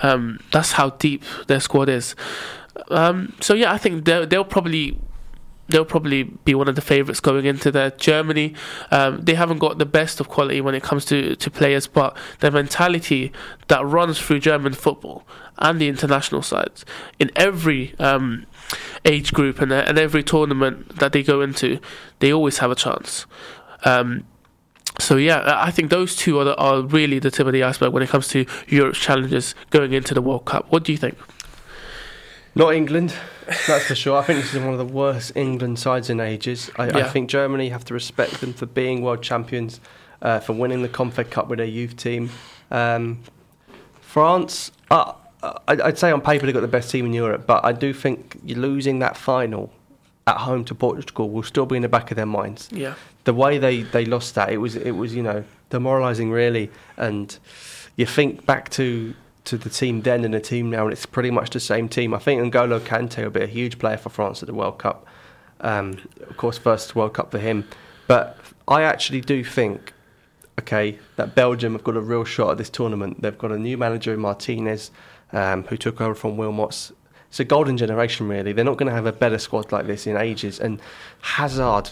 [0.03, 2.15] Um, that's how deep their squad is.
[2.91, 4.99] Um, so yeah, I think they'll, they'll probably
[5.69, 7.91] they'll probably be one of the favourites going into there.
[7.91, 8.55] Germany,
[8.91, 12.17] um, they haven't got the best of quality when it comes to, to players, but
[12.41, 13.33] their mentality
[13.69, 15.27] that runs through German football
[15.59, 16.85] and the international sides
[17.19, 18.45] in every um,
[19.05, 21.79] age group and, and every tournament that they go into,
[22.19, 23.27] they always have a chance.
[23.85, 24.25] Um,
[24.99, 27.93] so yeah, I think those two are, the, are really the tip of the iceberg
[27.93, 30.67] when it comes to Europe's challenges going into the World Cup.
[30.71, 31.17] What do you think?
[32.55, 33.15] Not England,
[33.67, 34.19] that's for sure.
[34.19, 36.71] I think this is one of the worst England sides in ages.
[36.77, 36.99] I, yeah.
[36.99, 39.81] I think Germany have to respect them for being world champions,
[40.21, 42.31] uh, for winning the Confed Cup with their youth team.
[42.71, 43.21] Um,
[44.01, 45.15] France, uh,
[45.67, 48.39] I'd say on paper they've got the best team in Europe, but I do think
[48.45, 49.73] losing that final
[50.27, 52.69] at home to Portugal will still be in the back of their minds.
[52.71, 52.95] Yeah.
[53.25, 57.39] The way they, they lost that, it was it was you know demoralising really, and
[57.97, 61.31] you think back to to the team then and the team now, and it's pretty
[61.31, 62.15] much the same team.
[62.15, 65.07] I think N'Golo Kante will be a huge player for France at the World Cup.
[65.61, 67.69] Um, of course, first World Cup for him,
[68.09, 69.93] but I actually do think,
[70.61, 73.23] okay, that Belgium have got a real shot at this tournament.
[73.23, 74.91] They've got a new manager in Martinez,
[75.33, 76.93] um, who took over from Wilmots
[77.33, 78.53] it's a golden generation, really.
[78.53, 80.61] They're not going to have a better squad like this in ages.
[80.61, 80.83] And
[81.23, 81.89] Hazard,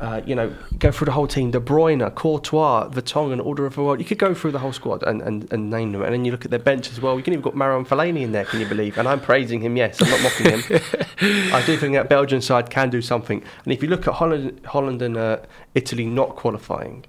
[0.00, 1.50] uh, you know, go through the whole team.
[1.50, 3.98] De Bruyne, Courtois, Vertonghen, Alderweireld.
[3.98, 6.02] You could go through the whole squad and, and, and name them.
[6.02, 7.16] And then you look at their bench as well.
[7.16, 8.96] You can even got Marouane Fellaini in there, can you believe?
[8.96, 10.00] And I'm praising him, yes.
[10.00, 10.80] I'm not mocking him.
[11.52, 13.42] I do think that Belgian side can do something.
[13.64, 15.38] And if you look at Holland, Holland and uh,
[15.74, 17.04] Italy not qualifying,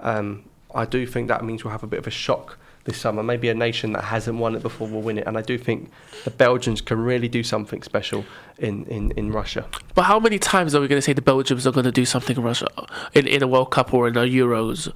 [0.00, 3.22] um, I do think that means we'll have a bit of a shock this summer.
[3.22, 5.26] Maybe a nation that hasn't won it before will win it.
[5.26, 5.90] And I do think
[6.24, 8.24] the Belgians can really do something special
[8.58, 9.66] in, in, in Russia.
[9.94, 12.04] But how many times are we going to say the Belgians are going to do
[12.04, 12.68] something in Russia
[13.12, 14.92] in, in a World Cup or in a Euros?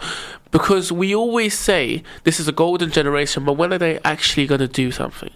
[0.50, 4.60] Because we always say this is a golden generation, but when are they actually going
[4.60, 5.30] to do something?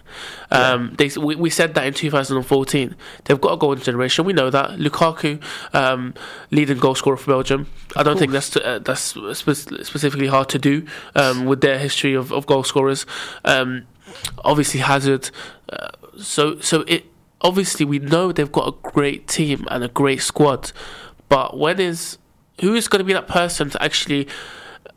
[0.50, 0.72] Yeah.
[0.72, 2.96] Um, they, we, we said that in 2014.
[3.24, 4.24] They've got a golden generation.
[4.24, 4.78] We know that.
[4.78, 5.42] Lukaku,
[5.74, 6.14] um,
[6.50, 7.66] leading goal scorer for Belgium.
[7.96, 12.14] I don't think that's uh, that's spe- specifically hard to do um, with their history
[12.14, 13.04] of, of goal scorers.
[13.44, 13.86] Um,
[14.44, 15.30] obviously, Hazard.
[15.68, 17.11] Uh, so so it
[17.42, 20.72] obviously we know they've got a great team and a great squad,
[21.28, 22.18] but when is
[22.60, 24.28] who is going to be that person to actually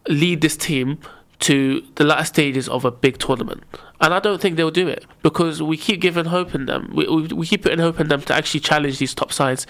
[0.07, 0.99] lead this team
[1.39, 3.63] to the latter stages of a big tournament?
[4.01, 6.91] And I don't think they'll do it because we keep giving hope in them.
[6.93, 9.65] We, we, we keep putting hope in them to actually challenge these top sides,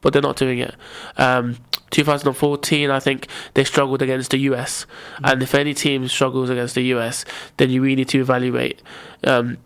[0.00, 0.74] but they're not doing it.
[1.16, 1.56] Um,
[1.90, 4.84] 2014, I think they struggled against the US,
[5.24, 7.24] and if any team struggles against the US,
[7.56, 8.82] then you really need to evaluate.
[9.24, 9.58] Um,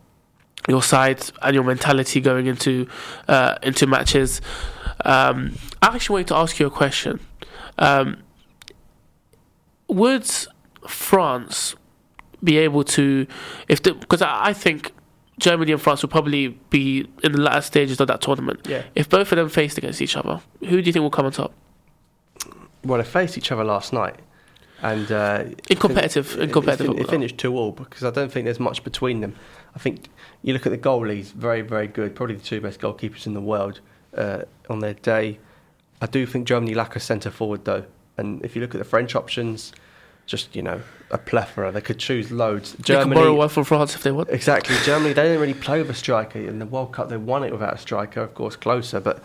[0.69, 2.87] your side and your mentality going into
[3.29, 4.41] uh, into matches.
[5.05, 7.21] Um, I actually wanted to ask you a question.
[7.79, 8.23] Um,
[9.89, 10.31] would
[10.87, 11.75] France
[12.43, 13.27] be able to,
[13.69, 14.93] if because I, I think
[15.39, 18.67] Germany and France will probably be in the latter stages of that tournament.
[18.69, 18.83] Yeah.
[18.95, 21.33] If both of them faced against each other, who do you think will come on
[21.33, 21.53] top?
[22.85, 24.17] Well, they faced each other last night,
[24.83, 28.31] and uh, in competitive, in competitive, it, it, it finished two all because I don't
[28.31, 29.37] think there's much between them.
[29.75, 30.09] I think
[30.43, 32.15] you look at the goalies, very, very good.
[32.15, 33.81] Probably the two best goalkeepers in the world
[34.17, 35.39] uh, on their day.
[36.01, 37.85] I do think Germany lack a centre forward though,
[38.17, 39.73] and if you look at the French options,
[40.27, 40.81] just you know
[41.11, 41.71] a plethora.
[41.71, 42.75] They could choose loads.
[42.81, 44.31] Germany, they can borrow one from France if they want.
[44.31, 44.77] Exactly.
[44.85, 47.09] Germany, they didn't really play with a striker in the World Cup.
[47.09, 49.23] They won it without a striker, of course, Klose, but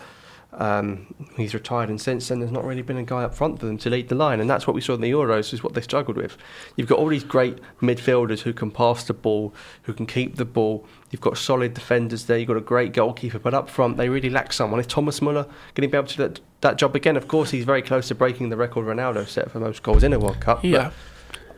[0.50, 3.66] Um, he's retired, and since then, there's not really been a guy up front for
[3.66, 5.52] them to lead the line, and that's what we saw in the Euros.
[5.52, 6.38] Is what they struggled with.
[6.76, 10.46] You've got all these great midfielders who can pass the ball, who can keep the
[10.46, 10.86] ball.
[11.10, 12.38] You've got solid defenders there.
[12.38, 14.80] You've got a great goalkeeper, but up front, they really lack someone.
[14.80, 17.16] Is Thomas Muller going to be able to do that, that job again?
[17.16, 20.12] Of course, he's very close to breaking the record Ronaldo set for most goals in
[20.12, 20.64] a World Cup.
[20.64, 20.92] Yeah.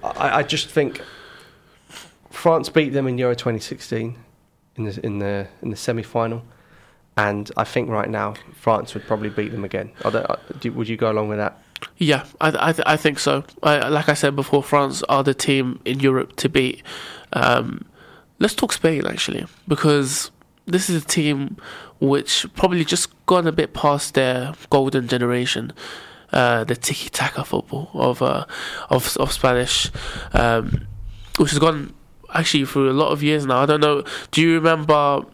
[0.03, 1.01] I, I just think
[2.31, 4.17] France beat them in Euro 2016
[4.77, 6.43] in the in the in the semi final,
[7.17, 9.91] and I think right now France would probably beat them again.
[10.61, 11.61] Do, would you go along with that?
[11.97, 13.45] Yeah, I I, I think so.
[13.63, 16.83] I, like I said before, France are the team in Europe to beat.
[17.33, 17.87] Um,
[18.39, 20.31] let's talk Spain actually, because
[20.67, 21.57] this is a team
[22.01, 25.73] which probably just gone a bit past their golden generation.
[26.33, 28.45] Uh, the tiki taka football of uh,
[28.89, 29.91] of of Spanish,
[30.33, 30.87] um,
[31.39, 31.93] which has gone
[32.33, 33.63] actually for a lot of years now.
[33.63, 34.05] I don't know.
[34.31, 35.25] Do you remember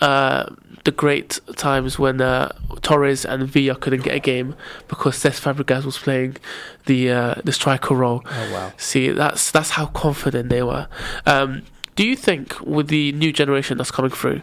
[0.00, 0.46] uh,
[0.84, 2.50] the great times when uh,
[2.82, 4.54] Torres and Villa couldn't get a game
[4.88, 6.36] because Cesc Fabregas was playing
[6.86, 8.22] the uh, the striker role?
[8.30, 8.72] Oh wow!
[8.76, 10.88] See, that's that's how confident they were.
[11.26, 11.62] Um,
[11.96, 14.42] do you think with the new generation that's coming through,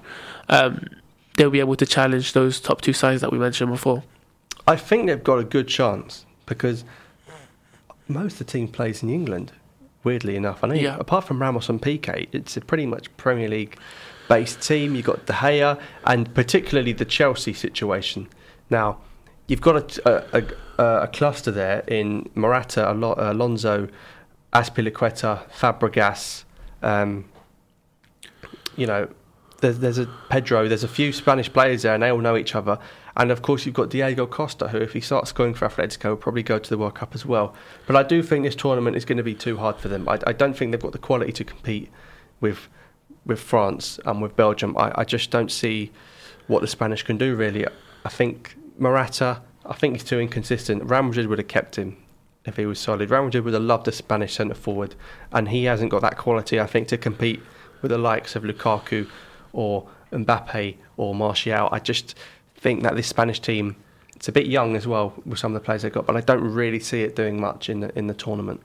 [0.49, 0.85] um,
[1.37, 4.03] they'll be able to challenge those top two sides that we mentioned before?
[4.67, 6.83] I think they've got a good chance because
[8.07, 9.51] most of the team plays in England.
[10.03, 10.97] Weirdly enough, I know Yeah.
[10.99, 13.75] apart from Ramos and Piqué, it's a pretty much Premier League
[14.27, 14.95] based team.
[14.95, 18.27] You've got De Gea and particularly the Chelsea situation.
[18.69, 18.99] Now,
[19.47, 20.43] you've got a, a,
[20.77, 23.87] a, a cluster there in Morata, Alo- Alonso,
[24.53, 26.43] Azpilicueta, Fabregas.
[26.81, 27.25] Um,
[28.75, 29.07] you know,
[29.61, 32.55] there's, there's a Pedro, there's a few Spanish players there, and they all know each
[32.55, 32.77] other.
[33.17, 36.17] And of course, you've got Diego Costa, who, if he starts scoring for Atletico, will
[36.17, 37.55] probably go to the World Cup as well.
[37.87, 40.07] But I do think this tournament is going to be too hard for them.
[40.09, 41.89] I, I don't think they've got the quality to compete
[42.41, 42.67] with
[43.25, 44.77] with France and with Belgium.
[44.77, 45.91] I, I just don't see
[46.47, 47.65] what the Spanish can do, really.
[48.03, 50.87] I think Morata, I think he's too inconsistent.
[50.87, 51.97] Madrid would have kept him
[52.45, 53.09] if he was solid.
[53.09, 54.95] Madrid would have loved a Spanish centre forward,
[55.31, 57.41] and he hasn't got that quality, I think, to compete
[57.81, 59.07] with the likes of Lukaku
[59.53, 61.69] or Mbappe or Martial.
[61.71, 62.15] I just
[62.55, 63.75] think that this Spanish team,
[64.15, 66.21] it's a bit young as well with some of the players they've got, but I
[66.21, 68.61] don't really see it doing much in the in the tournament.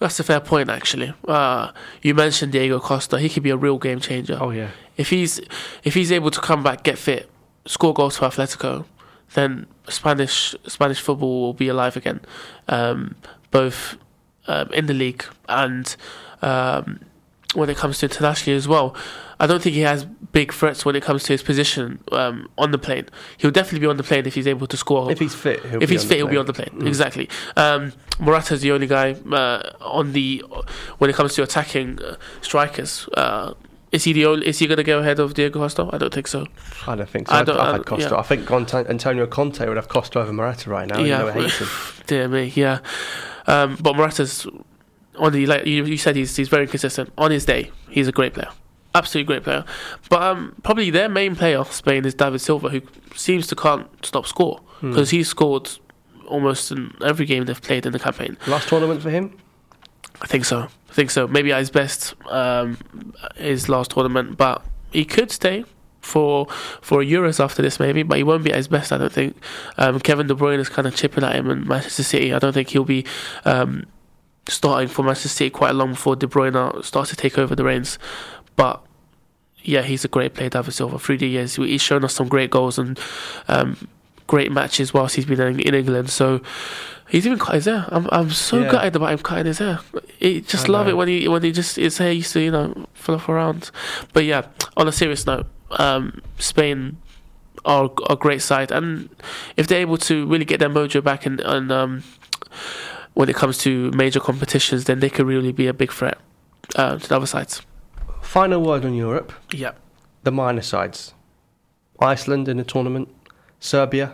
[0.00, 1.12] That's a fair point, actually.
[1.28, 4.38] Uh, you mentioned Diego Costa; he could be a real game changer.
[4.40, 5.40] Oh yeah, If he's
[5.84, 7.30] if he's able to come back, get fit,
[7.66, 8.86] score goals for Atletico,
[9.34, 12.20] then Spanish Spanish football will be alive again,
[12.68, 13.14] um,
[13.50, 13.98] both
[14.48, 15.94] um, in the league and
[16.40, 17.00] um,
[17.54, 18.96] when it comes to internationally as well.
[19.42, 22.70] I don't think he has big threats when it comes to his position um, on
[22.70, 23.06] the plane.
[23.38, 25.10] He'll definitely be on the plane if he's able to score.
[25.10, 26.38] if he's fit, he'll if be he's on fit, the he'll be plane.
[26.40, 26.70] on the plane.
[26.82, 26.86] Mm.
[26.86, 27.28] Exactly.
[27.56, 30.44] Um, Morata's the only guy uh, on the
[30.98, 33.08] when it comes to attacking uh, strikers.
[33.16, 33.54] Uh,
[33.92, 34.46] is he the only?
[34.46, 35.88] Is he going to go ahead of Diego Costa?
[35.92, 36.46] I don't think so.
[36.86, 37.34] I don't think so.
[37.34, 38.10] I don't- have I had don't- Costa.
[38.10, 38.18] yeah.
[38.20, 38.48] I think
[38.88, 40.98] Antonio Conte would have Costa over Morata right now.
[41.00, 41.04] Yeah.
[41.04, 41.68] You know, he hates him.
[42.06, 42.78] Dear me, yeah.
[43.48, 44.46] Um, but Morata's
[45.18, 47.10] on the like you, you said he's he's very consistent.
[47.18, 48.50] On his day, he's a great player,
[48.94, 49.64] absolutely great player.
[50.08, 52.82] But um, probably their main player, Spain, is David Silva, who
[53.14, 54.90] seems to can't stop score Hmm.
[54.90, 55.68] because he's scored
[56.26, 58.38] almost in every game they've played in the campaign.
[58.46, 59.36] Last tournament for him.
[60.22, 60.68] I think so.
[60.88, 61.26] I think so.
[61.28, 62.78] Maybe at his best, um,
[63.36, 65.64] his last tournament, but he could stay
[66.00, 66.46] for
[66.80, 68.02] for Euros after this, maybe.
[68.02, 69.36] But he won't be at his best, I don't think.
[69.76, 72.32] Um, Kevin De Bruyne is kind of chipping at him in Manchester City.
[72.32, 73.04] I don't think he'll be
[73.44, 73.84] um,
[74.48, 77.98] starting for Manchester City quite long before De Bruyne starts to take over the reins.
[78.60, 78.82] But
[79.62, 80.98] yeah, he's a great player, David Silva.
[80.98, 82.98] Through the years, he's shown us some great goals and
[83.48, 83.76] um,
[84.26, 86.10] great matches whilst he's been in, in England.
[86.10, 86.40] So.
[87.12, 87.86] He's even cut his hair.
[87.88, 88.70] I'm I'm so Yeah.
[88.70, 89.80] gutted about him cutting his hair.
[90.22, 90.92] I just I love know.
[90.92, 93.72] it when he when he just his hair used to you know fluff around.
[94.12, 94.42] But yeah,
[94.76, 96.98] on a serious note, um, Spain
[97.64, 99.08] are a great side, and
[99.56, 102.04] if they're able to really get their mojo back and and um,
[103.14, 106.18] when it comes to major competitions, then they could really be a big threat
[106.76, 107.60] uh, to the other sides.
[108.30, 109.32] Final word on Europe.
[109.52, 109.72] Yeah.
[110.22, 111.14] The minor sides.
[111.98, 113.08] Iceland in the tournament.
[113.58, 114.12] Serbia.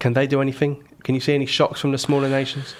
[0.00, 0.82] Can they do anything?
[1.04, 2.74] Can you see any shocks from the smaller nations?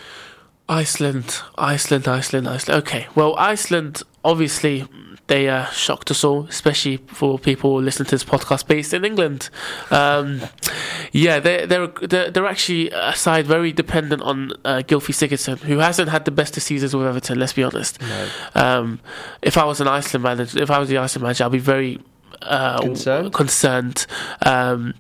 [0.69, 2.83] Iceland, Iceland, Iceland, Iceland.
[2.83, 4.85] Okay, well, Iceland obviously
[5.31, 9.49] they uh, shocked us all, especially for people listening to this podcast based in England.
[9.93, 10.41] Um,
[11.13, 15.79] yeah, they're, they're they're they're actually a side very dependent on uh, Gylfi Sigurdsson, who
[15.79, 17.39] hasn't had the best of seasons with Everton.
[17.39, 18.01] Let's be honest.
[18.01, 18.29] No.
[18.57, 19.01] Um,
[19.41, 22.01] if I was an Iceland manager, if I was the Iceland manager, I'd be very
[22.43, 23.33] uh, Concerned?
[23.33, 24.07] concerned
[24.45, 24.95] um,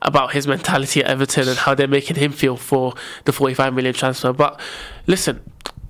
[0.00, 2.94] about his mentality at Everton and how they're making him feel for
[3.26, 4.32] the 45 million transfer.
[4.32, 4.58] But
[5.06, 5.42] listen,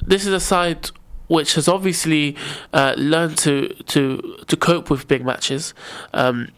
[0.05, 0.91] this is a side
[1.29, 2.37] which has obviously
[2.73, 5.75] uh, learned to to to cope with big matches.
[6.13, 6.49] Um,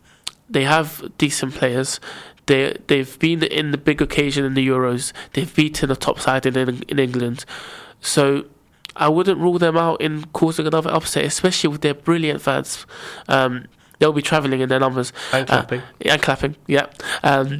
[0.48, 2.00] they have decent players.
[2.46, 5.12] They they've been in the big occasion in the Euros.
[5.32, 6.56] They've beaten the top side in
[6.88, 7.44] in England,
[8.00, 8.44] so.
[8.98, 12.86] I wouldn't rule them out in causing another upset, especially with their brilliant fans.
[13.28, 13.66] Um,
[13.98, 15.80] they'll be travelling in their numbers And clapping.
[15.80, 16.56] uh, and clapping.
[16.66, 16.86] Yeah.
[17.22, 17.58] Um,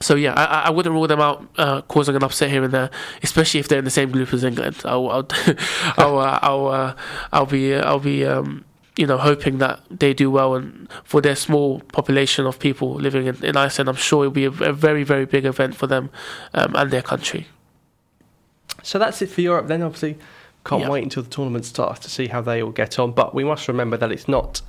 [0.00, 2.90] so yeah, I, I wouldn't rule them out uh, causing an upset here and there,
[3.22, 4.82] especially if they're in the same group as England.
[4.84, 5.28] I'll I'll
[5.98, 6.94] I'll, uh, I'll, uh,
[7.32, 8.64] I'll be I'll be um,
[8.96, 13.26] you know hoping that they do well and for their small population of people living
[13.26, 16.10] in, in Iceland, I'm sure it'll be a, a very very big event for them
[16.54, 17.46] um, and their country.
[18.82, 19.66] So that's it for Europe.
[19.68, 20.18] Then obviously,
[20.64, 20.90] can't Yeah.
[20.90, 23.12] wait until the tournament starts to see how they all get on.
[23.12, 24.60] But we must remember that it's not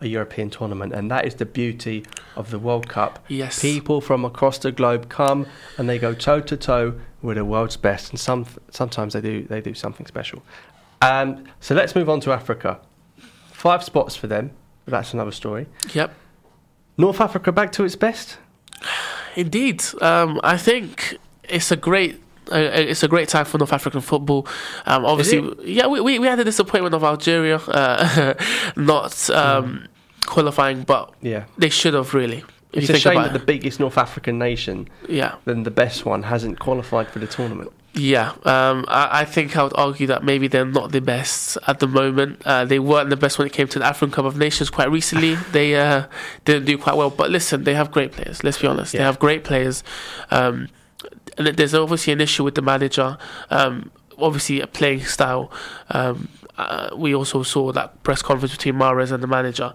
[0.00, 2.04] a European tournament, and that is the beauty
[2.36, 3.24] of the World Cup.
[3.28, 3.60] Yes.
[3.60, 5.46] People from across the globe come
[5.78, 9.42] and they go toe to toe with the world's best, and some sometimes they do
[9.42, 10.42] they do something special.
[11.00, 12.80] Um, so let's move on to Africa.
[13.52, 14.50] Five spots for them.
[14.84, 15.66] But that's another story.
[15.92, 16.14] Yep.
[16.98, 18.38] North Africa back to its best.
[19.36, 22.20] Indeed, um, I think it's a great.
[22.52, 24.46] Uh, it's a great time for North African football.
[24.86, 28.34] Um, obviously, yeah, we, we, we had the disappointment of Algeria uh,
[28.76, 29.86] not um,
[30.26, 31.44] qualifying, but Yeah.
[31.58, 32.44] they should have really.
[32.72, 35.70] If It's you a think shame that the biggest North African nation, yeah, then the
[35.70, 37.70] best one, hasn't qualified for the tournament.
[37.94, 38.32] yeah.
[38.44, 41.86] Um, I, I think I would argue that maybe they're not the best at the
[41.86, 42.42] moment.
[42.44, 44.90] Uh, they weren't the best when it came to the African Cup of Nations quite
[44.90, 45.36] recently.
[45.52, 46.06] They uh,
[46.44, 48.42] didn't do quite well, but listen, they have great players.
[48.42, 49.84] Let's be honest, they have great players.
[50.32, 50.68] Um,
[51.36, 53.18] there's obviously an issue with the manager.
[53.50, 55.50] Um, obviously, a playing style.
[55.90, 59.74] Um, uh, we also saw that press conference between Mahrez and the manager,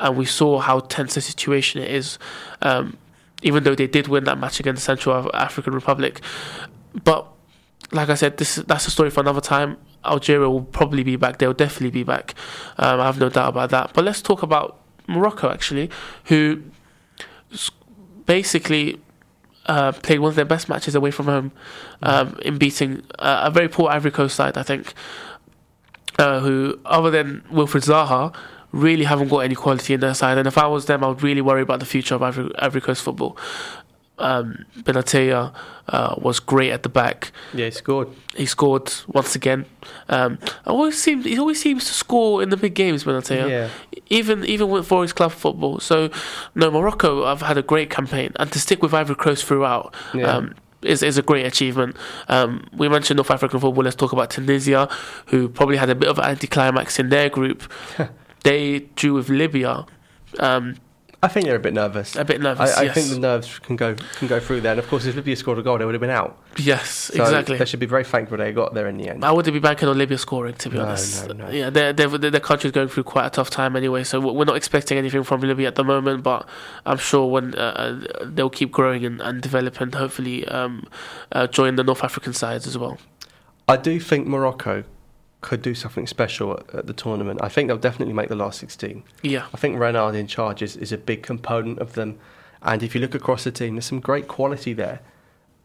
[0.00, 2.18] and we saw how tense the situation it is.
[2.62, 2.96] Um,
[3.42, 6.20] even though they did win that match against Central African Republic,
[7.04, 7.26] but
[7.92, 9.76] like I said, this that's a story for another time.
[10.04, 11.38] Algeria will probably be back.
[11.38, 12.34] They'll definitely be back.
[12.78, 13.92] Um, I have no doubt about that.
[13.94, 15.90] But let's talk about Morocco actually,
[16.24, 16.62] who
[18.26, 19.00] basically
[19.66, 21.52] uh, played one of their best matches away from home
[22.02, 24.94] um, in beating uh, a very poor Ivory Coast side, I think,
[26.18, 28.34] uh, who, other than Wilfried Zaha,
[28.72, 30.36] really haven't got any quality in their side.
[30.36, 32.80] And if I was them, I would really worry about the future of Ivory, Ivory
[32.80, 33.36] Coast football.
[34.18, 35.52] Um, Benatia
[35.88, 37.32] uh, was great at the back.
[37.52, 38.08] Yeah, he scored.
[38.36, 39.66] He scored once again.
[40.08, 43.02] Um, always seems he always seems to score in the big games.
[43.04, 43.68] Benatia Yeah.
[44.10, 45.80] even even with for his club football.
[45.80, 46.10] So
[46.54, 49.94] no, Morocco have had a great campaign, and to stick with Ivory Coast throughout.
[50.14, 50.26] Yeah.
[50.30, 51.96] Um, is, is a great achievement.
[52.28, 53.82] Um, we mentioned North African football.
[53.84, 54.86] Let's talk about Tunisia,
[55.26, 57.62] who probably had a bit of an anticlimax in their group.
[58.44, 59.86] they drew with Libya.
[60.38, 60.76] Um,
[61.24, 62.16] I think they're a bit nervous.
[62.16, 62.76] a bit nervous.
[62.76, 62.94] I, I yes.
[62.94, 64.72] think the nerves can go can go through there.
[64.72, 66.38] And of course, if Libya scored a goal, they would have been out.
[66.58, 67.56] yes, So exactly.
[67.56, 69.24] They should be very thankful they got there in the end.
[69.24, 71.26] I wouldn't be banking on Libya scoring, to be No, honest.
[71.28, 71.48] no, no.
[71.48, 74.98] Yeah, their their country's going through quite a tough time anyway, so we're not expecting
[74.98, 76.22] anything from Libya at the moment.
[76.22, 76.46] But
[76.84, 77.58] I'm sure when uh,
[78.20, 80.86] uh, they'll keep growing and, and develop, and hopefully um,
[81.32, 82.98] uh, join the North African sides as well.
[83.66, 84.84] I do think Morocco
[85.44, 87.38] could do something special at, at the tournament.
[87.42, 89.04] I think they'll definitely make the last 16.
[89.22, 92.18] Yeah, I think Renard in charge is, is a big component of them.
[92.62, 95.00] And if you look across the team, there's some great quality there.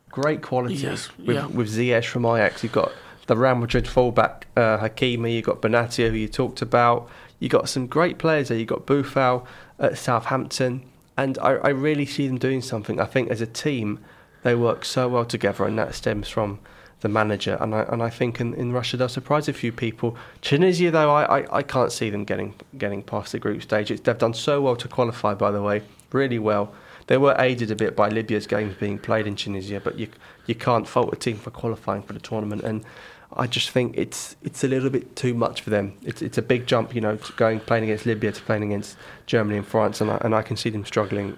[0.10, 0.76] Great quality.
[0.76, 1.46] Yes, with, yeah.
[1.46, 2.92] with Ziyech from Ajax, you've got
[3.28, 7.10] the Real Madrid fullback, uh, Hakimi, you've got Benatia, who you talked about.
[7.40, 8.58] You've got some great players there.
[8.58, 9.46] You've got Boufal
[9.80, 10.84] at Southampton.
[11.16, 13.00] And I, I really see them doing something.
[13.00, 14.00] I think as a team,
[14.44, 16.60] they work so well together, and that stems from
[17.02, 17.58] the manager.
[17.60, 20.18] And I, and I think in, in Russia, they'll surprise a few people.
[20.42, 23.92] Tunisia, though, I, I, I can't see them getting getting past the group stage.
[23.92, 25.82] It's, they've done so well to qualify, by the way,
[26.12, 26.74] really well.
[27.08, 30.10] They were aided a bit by Libya's games being played in Tunisia, but you
[30.46, 32.64] you can't fault a team for qualifying for the tournament.
[32.64, 32.86] And
[33.34, 35.98] I just think it's it's a little bit too much for them.
[36.04, 39.58] It's it's a big jump, you know, going playing against Libya to playing against Germany
[39.58, 41.38] and France, and I, and I can see them struggling.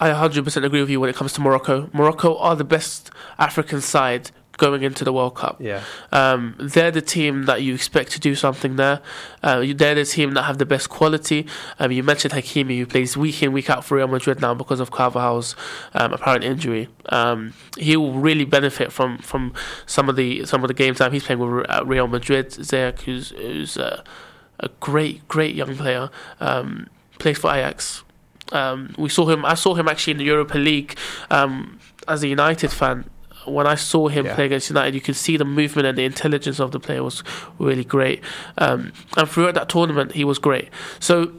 [0.00, 1.90] I 100% agree with you when it comes to Morocco.
[1.92, 5.56] Morocco are the best African side going into the World Cup.
[5.58, 9.00] Yeah, Um, they're the team that you expect to do something there.
[9.42, 11.46] Uh, they're the team that have the best quality.
[11.78, 14.80] Um, you mentioned Hakimi, who plays week in, week out for Real Madrid now because
[14.80, 15.56] of Carvajal's
[15.94, 16.88] um, apparent injury.
[17.08, 19.54] Um, he will really benefit from, from
[19.86, 22.50] some of the some of the game time he's playing with uh, Real Madrid.
[22.50, 24.02] Ziyech, who's, who's uh,
[24.60, 26.88] a great, great young player, um,
[27.18, 28.02] plays for Ajax.
[28.50, 29.44] Um, we saw him.
[29.44, 30.98] I saw him actually in the Europa League
[31.30, 31.78] um,
[32.08, 33.08] as a United fan.
[33.46, 34.34] When I saw him Yeah.
[34.34, 37.22] play against United, you could see the movement and the intelligence of the player was
[37.58, 38.22] really great.
[38.58, 40.68] Um, and throughout that tournament, he was great.
[41.00, 41.32] So,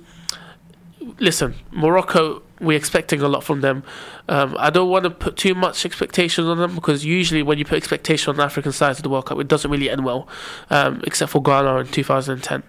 [1.19, 3.83] listen, Morocco, we're expecting a lot from them.
[4.27, 7.65] Um, I don't want to put too much expectation on them because usually when you
[7.65, 10.27] put expectation on the African sides of the World Cup, it doesn't really end well,
[10.69, 12.63] um, except for Ghana in 2010,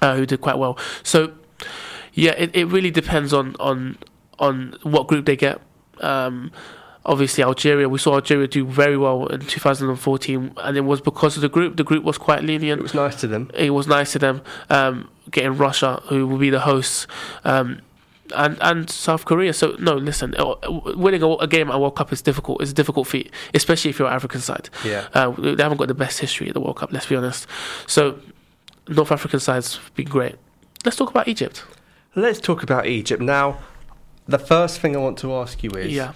[0.00, 0.78] uh, who did quite well.
[1.02, 1.32] So,
[2.14, 3.98] yeah, it, it really depends on, on
[4.38, 5.60] on what group they get.
[6.00, 6.50] Um,
[7.04, 7.88] obviously, Algeria.
[7.88, 11.76] We saw Algeria do very well in 2014, and it was because of the group.
[11.76, 12.80] The group was quite lenient.
[12.80, 13.50] It was nice to them.
[13.54, 17.06] It was nice to them um, getting Russia, who will be the hosts.
[17.44, 17.80] Um,
[18.34, 19.52] and, and South Korea.
[19.52, 20.54] So no, listen, uh,
[20.96, 22.62] winning a, a game at World Cup is difficult.
[22.62, 24.70] It's a difficult feat, especially if you're an African side.
[24.84, 25.08] Yeah.
[25.12, 26.92] Uh, they haven't got the best history at the World Cup.
[26.92, 27.46] Let's be honest.
[27.86, 28.18] So
[28.88, 30.36] North African sides have been great.
[30.84, 31.64] Let's talk about Egypt.
[32.14, 33.58] Let's talk about Egypt now.
[34.26, 36.12] The first thing I want to ask you is: Yeah.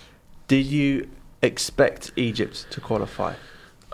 [0.48, 1.08] Did you
[1.42, 3.34] expect Egypt to qualify?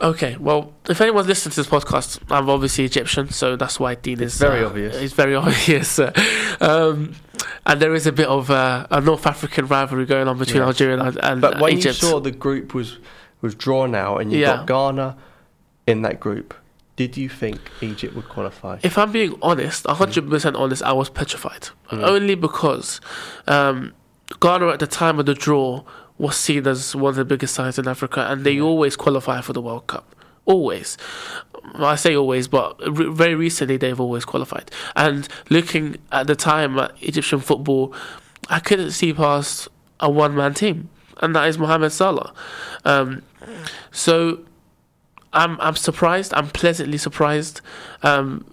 [0.00, 0.36] Okay.
[0.36, 4.34] Well, if anyone's listening to this podcast, I'm obviously Egyptian, so that's why Dean It's
[4.34, 4.96] is very uh, obvious.
[4.96, 5.98] It's very obvious.
[5.98, 6.12] uh,
[6.60, 7.14] um,
[7.66, 10.66] and there is a bit of uh, a North African rivalry going on between Yeah.
[10.68, 12.02] Algeria and, and But when Egypt.
[12.02, 12.98] you saw the group was
[13.40, 14.58] was drawn out and you Yeah.
[14.58, 15.16] got Ghana
[15.86, 16.54] in that group,
[16.96, 18.78] did you think Egypt would qualify?
[18.84, 21.68] If I'm being honest, 100% honest, I was petrified.
[21.90, 22.02] Mm.
[22.04, 23.00] Only because
[23.48, 23.92] um,
[24.40, 25.82] Ghana at the time of the draw
[26.22, 29.52] was seen as one of the biggest sides in Africa and they always qualify for
[29.52, 30.14] the World Cup.
[30.44, 30.96] Always.
[31.74, 34.70] I say always, but re- very recently they've always qualified.
[34.94, 37.92] And looking at the time at Egyptian football,
[38.48, 39.66] I couldn't see past
[39.98, 42.32] a one man team, and that is Mohamed Salah.
[42.84, 43.22] Um,
[43.90, 44.44] so
[45.32, 46.32] I'm I'm surprised.
[46.34, 47.60] I'm pleasantly surprised.
[48.04, 48.44] Um,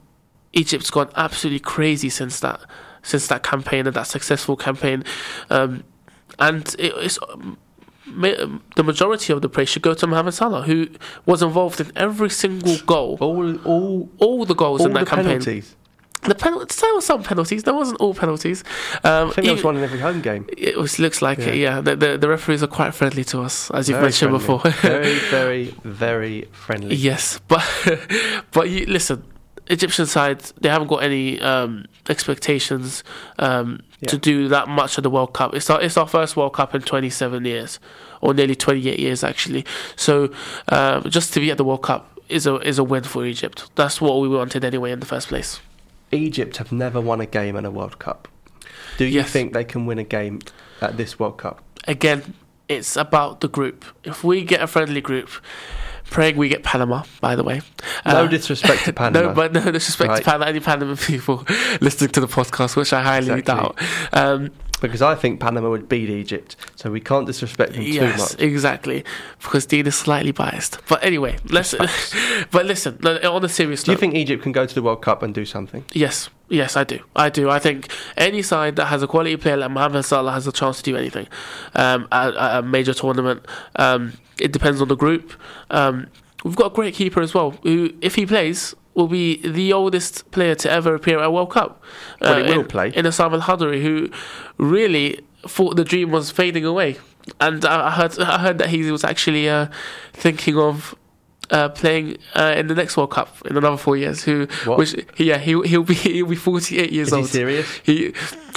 [0.53, 2.61] Egypt's gone absolutely crazy since that
[3.01, 5.03] since that campaign and that successful campaign,
[5.49, 5.83] um,
[6.37, 7.19] and it, it's.
[8.75, 10.87] The majority of the praise should go to Mohamed Salah, who
[11.27, 15.07] was involved in every single goal, All all all the goals all in the that
[15.07, 15.25] campaign.
[15.25, 15.75] penalties.
[16.23, 17.63] The penalties, there were some penalties.
[17.63, 18.63] There wasn't all penalties.
[19.03, 20.49] Um, I think there was one in every home game.
[20.57, 21.55] it was, looks like it.
[21.55, 24.57] Yeah, the, the the referees are quite friendly to us, as you've Very mentioned friendly.
[24.71, 24.71] before.
[24.81, 26.95] very, very, very friendly.
[26.95, 27.63] Yes, but
[28.51, 29.23] but you listen,
[29.67, 33.03] Egyptian side they haven't got any um, expectations
[33.37, 35.53] um, to do that much of the World Cup.
[35.53, 37.79] It's our it's our first World Cup in 27 years,
[38.21, 39.65] or nearly 28 years actually.
[39.95, 40.31] So
[40.69, 43.69] um, just to be at the World Cup is a is a win for Egypt.
[43.75, 45.59] That's what we wanted anyway in the first place.
[46.11, 48.27] Egypt have never won a game in a World Cup.
[48.97, 49.29] Do you Yes.
[49.31, 50.39] think they can win a game
[50.81, 51.61] at this World Cup?
[51.87, 52.33] Again,
[52.67, 53.85] it's about the group.
[54.03, 55.29] If we get a friendly group.
[56.09, 57.61] Praying we get Panama, by the way.
[58.05, 59.27] No Uh, disrespect to Panama.
[59.27, 60.17] No, but no disrespect Right.
[60.17, 61.45] to Panama, any Panama people
[61.81, 63.41] listening to the podcast, which I highly Exactly.
[63.43, 63.79] doubt.
[64.13, 64.49] Um,
[64.79, 68.41] because I think Panama would beat Egypt, so we can't disrespect them too yes, much.
[68.41, 69.03] exactly.
[69.41, 70.79] Because Dean is slightly biased.
[70.87, 71.73] But anyway, let's.
[72.51, 73.85] but listen, on a serious note.
[73.85, 75.83] Do you think Egypt can go to the World Cup and do something?
[75.93, 76.99] yes, yes, I do.
[77.15, 77.49] I do.
[77.49, 80.77] I think any side that has a quality player like Mohamed Salah has a chance
[80.77, 81.27] to do anything
[81.75, 83.45] um, at, at a major tournament.
[83.75, 85.33] Um, it depends on the group.
[85.69, 86.07] Um,
[86.43, 90.29] we've got a great keeper as well, who, if he plays, will be the oldest
[90.31, 91.81] player to ever appear at a World Cup.
[92.21, 92.91] Well, he will in, play.
[92.95, 94.09] in Essam El Hadary, who
[94.57, 96.97] really thought the dream was fading away.
[97.39, 99.67] And I heard, I heard that he was actually uh,
[100.13, 100.95] thinking of
[101.51, 104.23] uh, playing uh, in the next World Cup in another four years.
[104.23, 104.77] Who, What?
[104.77, 107.25] which, yeah, he he'll be he'll be forty eight years old.
[107.25, 107.81] Is he serious?
[107.83, 108.13] He,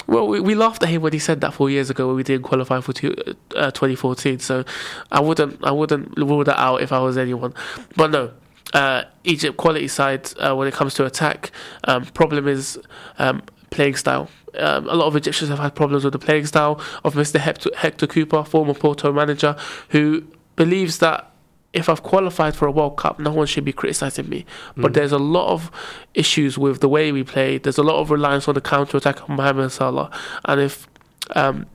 [0.07, 2.23] well, we, we laughed at him when he said that four years ago when we
[2.23, 3.15] didn't qualify for two,
[3.57, 4.41] uh, 2014.
[4.41, 4.65] So
[5.11, 7.55] I wouldn't I wouldn't rule that out if I was anyone.
[7.97, 8.33] But no,
[8.73, 11.51] uh, Egypt quality side uh, when it comes to attack.
[11.85, 12.79] Um, problem is
[13.19, 14.29] um, playing style.
[14.59, 17.39] Um, a lot of Egyptians have had problems with the playing style of Mr.
[17.41, 19.57] Hector, Hector Cúper, former Porto manager,
[19.91, 20.25] who
[20.57, 21.33] believes that
[21.73, 24.45] if I've qualified for a World Cup, no one should be criticising me.
[24.77, 25.71] But there's a lot of
[26.13, 27.57] issues with the way we play.
[27.57, 30.11] There's a lot of reliance on the counter attack of Mohamed Salah,
[30.45, 30.87] and if
[31.35, 31.67] um,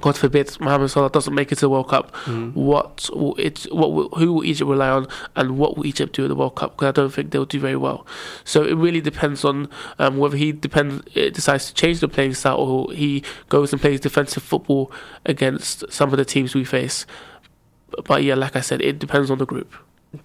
[0.00, 2.14] God forbid Mohamed Salah doesn't make it to the World Cup,
[2.54, 3.66] what will it?
[3.70, 6.56] What will, who will Egypt rely on, and what will Egypt do at the World
[6.56, 6.76] Cup?
[6.76, 8.06] Because I don't think they'll do very well.
[8.44, 12.34] So it really depends on um, whether he depend uh, decides to change the playing
[12.34, 14.92] style or he goes and plays defensive football
[15.24, 17.06] against some of the teams we face.
[18.04, 19.74] But yeah, like I said, it depends on the group.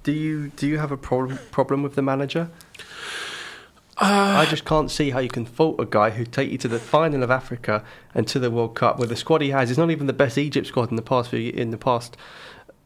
[0.03, 2.49] Do you do you have a problem problem with the manager?
[3.97, 6.67] Uh, I just can't see how you can fault a guy who take you to
[6.67, 7.83] the final of Africa
[8.13, 9.69] and to the World Cup with the squad he has.
[9.69, 12.17] It's not even the best Egypt squad in the past few in the past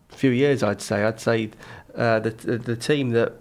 [0.10, 0.62] few years.
[0.62, 1.04] I'd say.
[1.04, 1.50] I'd say
[1.96, 3.34] uh, the, the the team that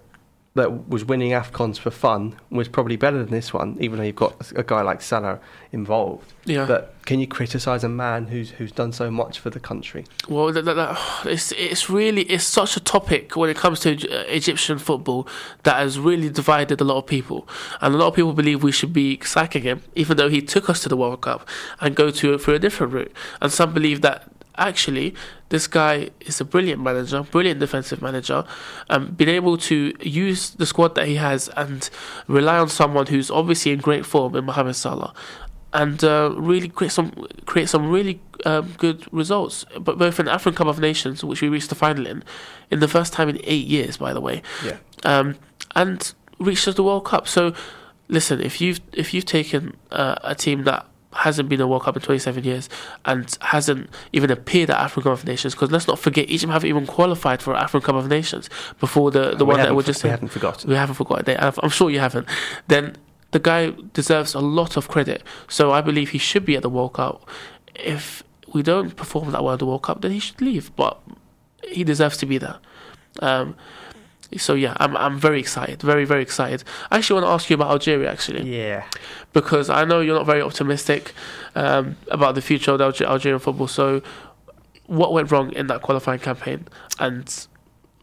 [0.55, 4.15] that was winning Afcons for fun was probably better than this one, even though you've
[4.15, 5.39] got a guy like Salah
[5.71, 6.33] involved.
[6.45, 6.65] yeah.
[6.65, 10.05] But can you criticise a man who's who's done so much for the country?
[10.27, 14.23] Well, that, that, it's it's really it's such a topic when it comes to uh,
[14.27, 15.27] Egyptian football
[15.63, 17.47] that has really divided a lot of people,
[17.79, 20.69] and a lot of people believe we should be sacking him, even though he took
[20.69, 21.47] us to the World Cup,
[21.79, 23.13] and go to for a different route.
[23.39, 25.15] And some believe that actually
[25.49, 28.43] this guy is a brilliant manager, brilliant defensive manager,
[28.89, 31.89] um, being able to use the squad that he has and
[32.27, 35.13] rely on someone who's obviously in great form in Mohamed Salah
[35.73, 37.11] and uh, really create some
[37.45, 39.65] create some really um, good results.
[39.79, 42.23] But both in the African Cup of Nations, which we reached the final in,
[42.71, 44.77] in the first time in eight years, by the way, Yeah.
[45.03, 45.35] um,
[45.75, 47.27] and reached the World Cup.
[47.27, 47.53] So,
[48.07, 51.95] listen, if you've if you've taken uh, a team that hasn't been a World Cup
[51.95, 52.69] in 27 years
[53.05, 56.69] and hasn't even appeared at African Cup of Nations, because let's not forget, Egypt haven't
[56.69, 58.49] even qualified for African Cup of Nations
[58.79, 60.69] before the the we one that we're just we haven't forgotten.
[60.69, 62.27] We haven't forgotten I'm sure you haven't.
[62.67, 62.95] Then
[63.31, 65.23] the guy deserves a lot of credit.
[65.47, 67.27] So I believe he should be at the World Cup.
[67.75, 70.75] If we don't perform that well at the World Cup, then he should leave.
[70.75, 70.99] But
[71.63, 72.57] he deserves to be there.
[73.19, 73.55] Um,
[74.37, 76.63] so yeah, I'm I'm very excited, very very excited.
[76.91, 78.85] I actually want to ask you about Algeria actually Yeah.
[79.33, 81.13] because I know you're not very optimistic
[81.55, 83.67] um, about the future of the Alge- Algerian football.
[83.67, 84.01] So,
[84.85, 86.67] what went wrong in that qualifying campaign,
[86.99, 87.47] and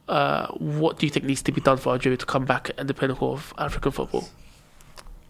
[0.09, 2.87] uh, what do you think needs to be done for Algeria to come back at
[2.87, 4.29] the pinnacle of African football?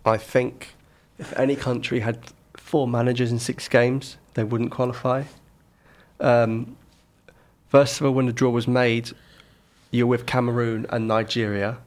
[0.04, 0.74] I think
[1.18, 2.18] if any country had
[2.56, 5.24] four managers in six games, they wouldn't qualify.
[6.20, 6.76] Um,
[7.68, 9.10] first of all, when the draw was made,
[9.90, 11.78] you're with Cameroon and Nigeria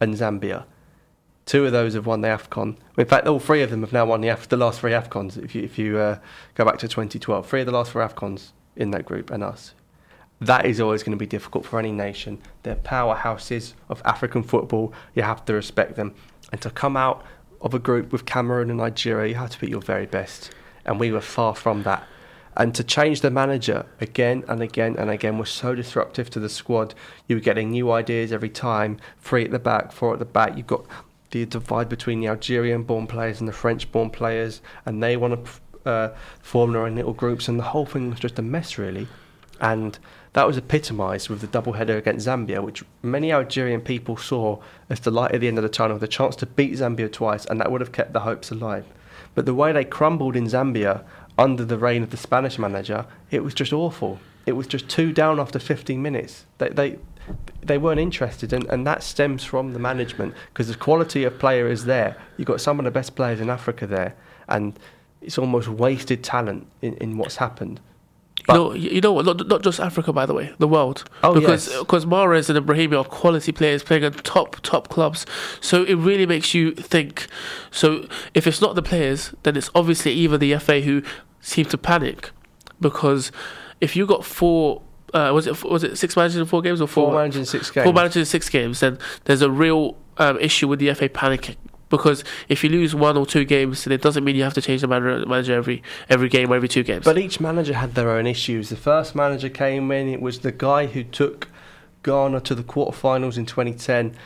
[0.00, 0.64] and Zambia.
[1.46, 2.76] Two of those have won the AFCON.
[2.98, 5.42] In fact, all three of them have now won the, Af- the last three AFCONs.
[5.42, 6.18] If you, if you uh,
[6.54, 9.72] go back to 2012, three of the last four AFCONs in that group and us.
[10.40, 12.42] That is always going to be difficult for any nation.
[12.62, 14.92] They're powerhouses of African football.
[15.14, 16.14] You have to respect them.
[16.52, 17.24] And to come out
[17.62, 20.50] of a group with Cameroon and Nigeria, you have to put your very best.
[20.84, 22.06] And we were far from that.
[22.56, 26.48] And to change the manager again and again and again was so disruptive to the
[26.48, 26.94] squad.
[27.28, 30.56] You were getting new ideas every time three at the back, four at the back.
[30.56, 30.86] You've got
[31.30, 35.44] the divide between the Algerian born players and the French born players, and they want
[35.44, 37.46] to uh, form their own little groups.
[37.48, 39.06] And the whole thing was just a mess, really.
[39.60, 39.98] And
[40.32, 45.00] that was epitomised with the double header against Zambia, which many Algerian people saw as
[45.00, 47.60] the light at the end of the tunnel, the chance to beat Zambia twice, and
[47.60, 48.84] that would have kept the hopes alive.
[49.34, 51.04] But the way they crumbled in Zambia
[51.38, 54.18] under the reign of the Spanish manager, it was just awful.
[54.46, 56.46] It was just two down after 15 minutes.
[56.58, 56.98] They, they,
[57.62, 61.68] they weren't interested, and, and that stems from the management because the quality of player
[61.68, 62.16] is there.
[62.36, 64.14] You've got some of the best players in Africa there,
[64.48, 64.78] and
[65.20, 67.80] it's almost wasted talent in, in what's happened.
[68.48, 69.26] You know, you know what?
[69.26, 71.04] Not, not just Africa, by the way, the world.
[71.24, 71.80] Oh, because yes.
[71.80, 75.26] because Mahrez and Ibrahimi are quality players playing at top top clubs.
[75.60, 77.26] So it really makes you think.
[77.72, 81.02] So if it's not the players, then it's obviously either the FA who
[81.46, 82.30] seem to panic,
[82.80, 83.32] because
[83.80, 84.82] if you got four.
[85.14, 87.06] Uh, was it was it six managers in four games or four?
[87.06, 87.84] Four managers in six games.
[87.84, 91.56] Four managers in six games, then there's a real um, issue with the FA panicking
[91.88, 94.60] because if you lose one or two games, then it doesn't mean you have to
[94.62, 97.04] change the manager, every every game or every two games.
[97.04, 98.68] But each manager had their own issues.
[98.68, 101.48] The first manager came in, it was the guy who took
[102.02, 104.16] Ghana to the quarterfinals in 2010,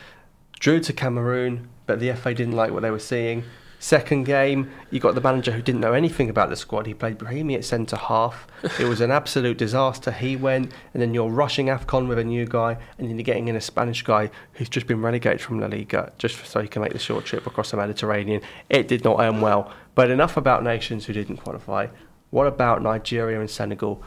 [0.58, 3.44] drew to Cameroon, but the FA didn't like what they were seeing.
[3.82, 6.84] Second game, you got the manager who didn't know anything about the squad.
[6.84, 8.46] He played Brahimi at centre half.
[8.78, 10.10] It was an absolute disaster.
[10.10, 13.48] He went, and then you're rushing AFCON with a new guy, and then you're getting
[13.48, 16.82] in a Spanish guy who's just been relegated from La Liga just so he can
[16.82, 18.42] make the short trip across the Mediterranean.
[18.68, 19.72] It did not end well.
[19.94, 21.86] But enough about nations who didn't qualify.
[22.28, 24.02] What about Nigeria and Senegal?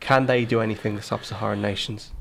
[0.00, 2.12] Can they do anything, the sub Saharan nations?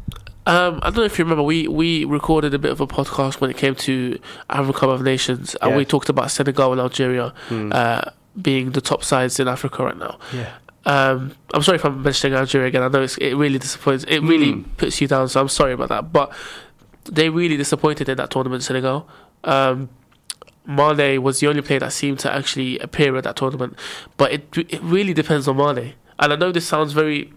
[0.48, 3.42] Um, I don't know if you remember, we, we recorded a bit of a podcast
[3.42, 4.18] when it came to
[4.50, 5.78] African Cup of Nations, and Yeah.
[5.78, 7.72] we talked about Senegal and Algeria Hmm.
[7.74, 8.02] uh,
[8.42, 10.18] being the top sides in Africa right now.
[10.34, 10.54] Yeah.
[10.86, 12.82] Um, I'm sorry if I'm mentioning Algeria again.
[12.82, 14.06] I know it's, it really disappoints.
[14.08, 14.62] It really Hmm.
[14.78, 15.28] puts you down.
[15.28, 16.14] So I'm sorry about that.
[16.14, 16.32] But
[17.04, 19.06] they really disappointed in that tournament, Senegal.
[19.44, 19.90] Um,
[20.66, 23.78] Mane was the only player that seemed to actually appear at that tournament,
[24.18, 25.94] but it it really depends on Mane.
[26.20, 27.32] And I know this sounds very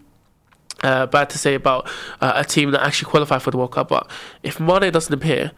[0.82, 1.88] uh, bad to say about
[2.20, 4.10] uh, a team that actually qualified for the World Cup, but
[4.42, 5.52] if Mane doesn't appear,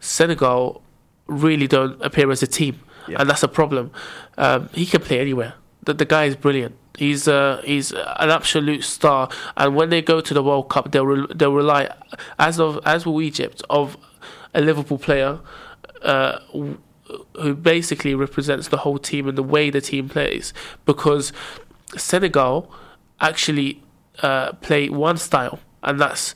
[0.00, 0.82] Senegal
[1.26, 3.16] really don't appear as a team, Yeah.
[3.20, 3.90] and that's a problem.
[4.36, 5.54] Um, he can play anywhere.
[5.84, 6.76] The, the guy is brilliant.
[6.96, 11.06] He's uh, he's an absolute star, and when they go to the World Cup, they'll
[11.06, 11.88] re- they'll rely,
[12.38, 13.96] as of as will Egypt, of
[14.54, 15.40] a Liverpool player.
[16.02, 16.38] Uh,
[17.40, 20.52] who basically represents the whole team and the way the team plays
[20.84, 21.32] because
[21.96, 22.70] Senegal
[23.20, 23.82] actually
[24.22, 26.34] uh, play one style and that's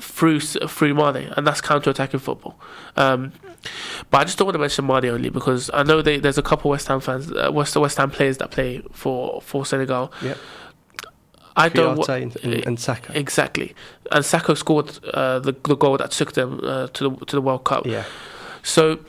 [0.00, 2.58] through through Mane and that's counter attacking football.
[2.96, 3.32] Um,
[4.10, 6.42] but I just don't want to mention Mane only because I know they, there's a
[6.42, 10.12] couple West Ham fans, uh, West West Ham players that play for for Senegal.
[10.22, 10.38] Yep.
[11.56, 13.14] I don't wa- and, and, and Sakho.
[13.14, 13.74] exactly,
[14.12, 17.42] and Sakho scored uh, the the goal that took them uh, to the to the
[17.42, 17.86] World Cup.
[17.86, 18.04] Yeah.
[18.62, 19.00] So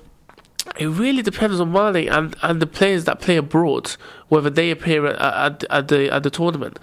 [0.77, 3.95] it really depends on Mane and, and the players that play abroad,
[4.29, 6.77] whether they appear at, at, at the at the tournament.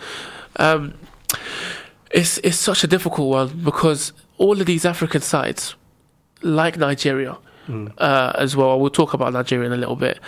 [0.56, 0.94] Um,
[2.10, 5.74] it's it's such a difficult one because all of these African sides,
[6.42, 7.36] like Nigeria,
[7.68, 7.92] Mm.
[7.98, 8.80] uh, as well.
[8.80, 10.18] We'll talk about Nigeria in a little bit.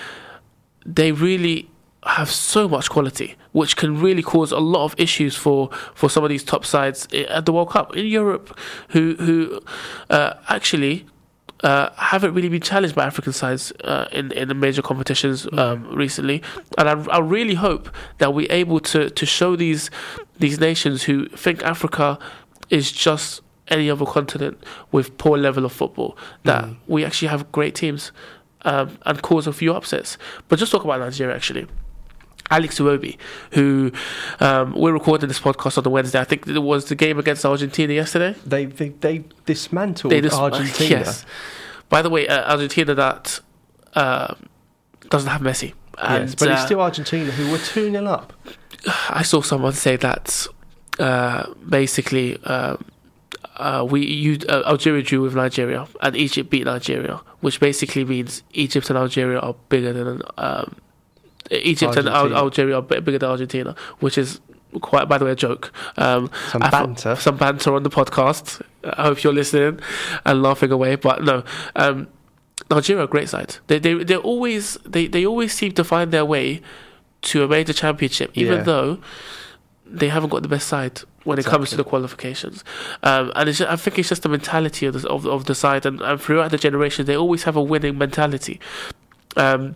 [0.85, 1.71] They really
[2.05, 6.23] have so much quality, which can really cause a lot of issues for, for some
[6.23, 8.59] of these top sides at the World Cup in Europe,
[8.91, 9.59] who who
[10.11, 11.07] uh, actually
[11.63, 15.87] uh, haven't really been challenged by African sides uh, in in the major competitions um,
[15.95, 16.43] recently,
[16.79, 17.89] and I, I really hope
[18.19, 19.91] that we're able to to show these
[20.39, 22.19] these nations who think Africa
[22.71, 24.57] is just any other continent
[24.93, 26.77] with poor level of football that Mm.
[26.89, 28.11] we actually have great teams
[28.63, 30.19] um, and cause a few upsets.
[30.49, 31.67] But just talk about Nigeria actually.
[32.51, 33.17] Alex Iwobi,
[33.53, 33.93] who
[34.41, 36.19] um, we're recording this podcast on the Wednesday.
[36.21, 38.37] I think it was the game against Argentina yesterday.
[38.45, 41.01] They they, they dismantled They Argentina.
[41.01, 41.25] Yes.
[41.89, 43.41] By the way, uh, Argentina that
[43.95, 44.35] uh,
[45.09, 45.75] doesn't have Messi.
[45.99, 48.33] And, yes, but it's uh, still Argentina who were 2 0 up.
[49.11, 50.47] I saw someone say that
[50.99, 52.77] uh, basically uh,
[53.57, 58.43] uh, we you, uh, Algeria drew with Nigeria and Egypt beat Nigeria, which basically means
[58.53, 60.77] Egypt and Algeria are bigger than um,
[61.51, 64.41] Egypt and Al- Algeria are bigger than Argentina, which is
[64.81, 65.73] quite, by the way, a joke.
[65.97, 67.17] Um, Some banter.
[67.17, 68.63] some banter on the podcast.
[68.85, 69.81] I hope you're listening
[70.25, 70.95] and laughing away.
[70.97, 71.43] But no,
[71.77, 72.07] um,
[72.71, 73.57] Nigeria great side.
[73.67, 76.61] They they they always they, they always seem to find their way
[77.23, 78.63] to a major championship, even Yeah.
[78.63, 78.99] though
[79.85, 82.63] they haven't got the best side when it comes to the qualifications.
[83.03, 85.55] Um, and it's just, I think it's just the mentality of the of, of the
[85.55, 88.61] side, and, and throughout the generation, they always have a winning mentality.
[89.37, 89.75] Um,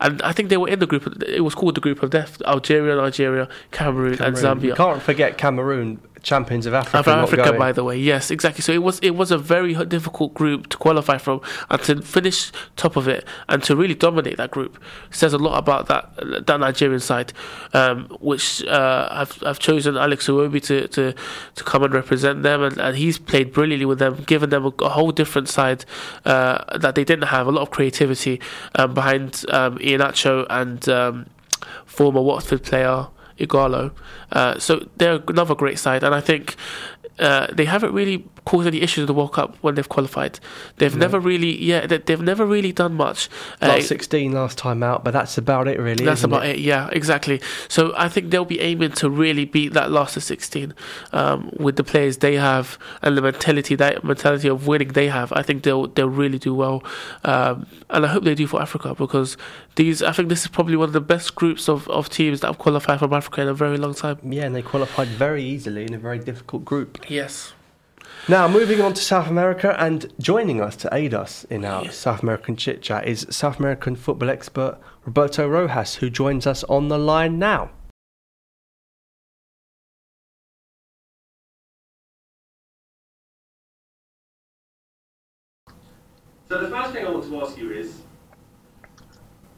[0.00, 1.22] and I think they were in the group.
[1.22, 4.62] It was called the group of death: Algeria, Nigeria, Cameroon, and Zambia.
[4.62, 6.98] You can't forget Cameroon, champions of Africa.
[6.98, 8.60] Of Africa, by the way, yes, exactly.
[8.60, 12.50] So it was it was a very difficult group to qualify from, and to finish
[12.74, 16.10] top of it and to really dominate that group says a lot about that
[16.46, 17.32] that Nigerian side,
[17.72, 21.14] um, which uh, I've I've chosen Alex Iwobi to, to
[21.54, 24.72] to come and represent them, and, and he's played brilliantly with them, given them a,
[24.82, 25.84] a whole different side
[26.24, 28.40] uh, that they didn't have, a lot of creativity
[28.74, 31.26] um, behind um, Iheanacho and um,
[31.84, 33.06] former Watford player
[33.38, 33.92] Ighalo.
[34.32, 36.56] Uh, so they're another great side, and I think
[37.18, 40.38] uh, they haven't really caused any issues in the World Cup when they've qualified.
[40.76, 41.00] They've No.
[41.00, 43.28] never really, yeah, they, they've never really done much.
[43.60, 46.04] Uh, 16 last time out, but that's about it, really.
[46.04, 46.58] that's about it?
[46.60, 47.40] Yeah, exactly.
[47.68, 50.74] So I think they'll be aiming to really beat that last of sixteen
[51.12, 55.32] um, with the players they have and the mentality that mentality of winning they have.
[55.32, 56.82] I think they'll they'll really do well,
[57.24, 59.36] um, and I hope they do for Africa because
[59.74, 60.02] these.
[60.02, 62.58] I think this is probably one of the best groups of, of teams that have
[62.58, 64.18] qualified from Africa in a very long time.
[64.22, 67.10] Yeah, and they qualified very easily in a very difficult group.
[67.10, 67.52] Yes.
[68.28, 71.90] Now, moving on to South America, and joining us to aid us in our Yeah.
[71.90, 76.88] South American chit chat is South American football expert Roberto Rojas, who joins us on
[76.88, 77.70] the line now.
[86.48, 88.02] So the first thing I want to ask you is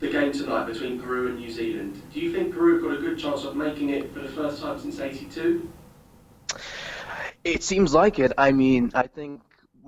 [0.01, 2.03] the game tonight between Peru and New Zealand.
[2.13, 4.61] Do you think Peru have got a good chance of making it for the first
[4.61, 5.71] time since '82?
[7.45, 8.33] It seems like it.
[8.37, 9.41] I mean, I think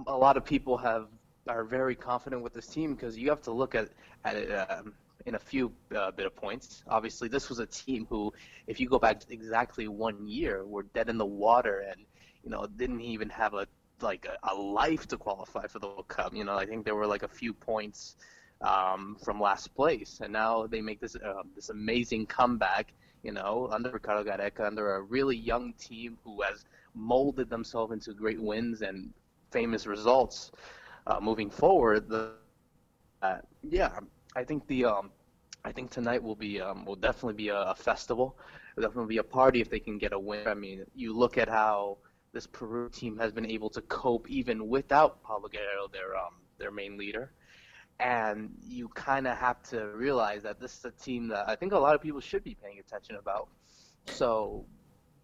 [0.07, 1.09] a lot of people have
[1.49, 3.89] are very confident with this team because you have to look at
[4.25, 4.95] at it um,
[5.27, 6.83] in a few uh, bit of points.
[6.89, 8.33] Obviously, this was a team who,
[8.67, 12.05] if you go back exactly one year, were dead in the water and
[12.45, 13.67] you know didn't even have a
[14.01, 16.35] like a, a life to qualify for the World Cup.
[16.35, 18.17] You know, I think there were like a few points
[18.63, 22.93] um, from last place, and now they make this uh, this amazing comeback.
[23.23, 26.65] You know, under Ricardo Gareca, under a really young team who has
[26.95, 29.13] molded themselves into great wins and
[29.51, 30.51] famous results
[31.07, 32.09] uh, moving forward.
[32.09, 32.33] The
[33.23, 33.99] uh, yeah,
[34.37, 35.11] I think the um,
[35.65, 38.39] I think tonight will be um, will definitely be a, a festival.
[38.77, 40.47] It'll definitely be a party if they can get a win.
[40.47, 41.99] I mean, you look at how
[42.33, 46.71] this Peru team has been able to cope even without Paolo Guerrero, their um, their
[46.71, 47.33] main leader.
[47.99, 51.73] And you kind of have to realize that this is a team that I think
[51.73, 53.49] a lot of people should be paying attention about.
[54.07, 54.65] So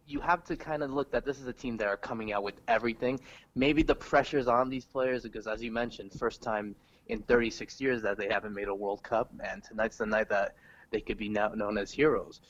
[0.06, 2.42] you have to kind of look that this is a team that are coming out
[2.42, 3.18] with everything.
[3.54, 6.76] Maybe the pressure's on these players because, as you mentioned, first time
[7.08, 10.54] in 36 years that they haven't made a World Cup, and tonight's the night that
[10.90, 12.40] they could be now known as heroes.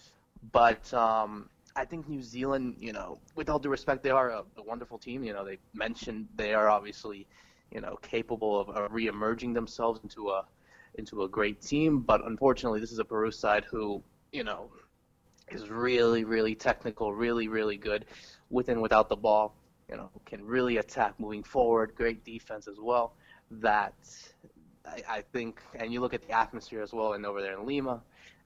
[0.52, 4.44] But um, I think New Zealand, you know, with all due respect, they are a,
[4.56, 5.24] a wonderful team.
[5.24, 7.26] You know, they mentioned they are obviously,
[7.70, 10.44] you know, capable of, of re-emerging themselves into a
[10.94, 12.00] into a great team.
[12.00, 14.02] But unfortunately, this is a Peru side who,
[14.32, 14.70] you know,
[15.50, 18.04] is really, really technical, really, really good
[18.50, 19.54] with and without the ball.
[19.88, 21.94] You know, can really attack moving forward.
[21.94, 23.12] Great defense as well.
[23.50, 23.94] That
[24.84, 27.64] I, I think, and you look at the atmosphere as well, and over there in
[27.66, 28.02] Lima,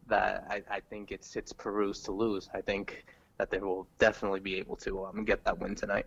[0.09, 2.51] that I, I think it's it's Peru's to lose.
[2.53, 3.05] I think
[3.39, 6.05] that they will definitely be able to um, get that win tonight.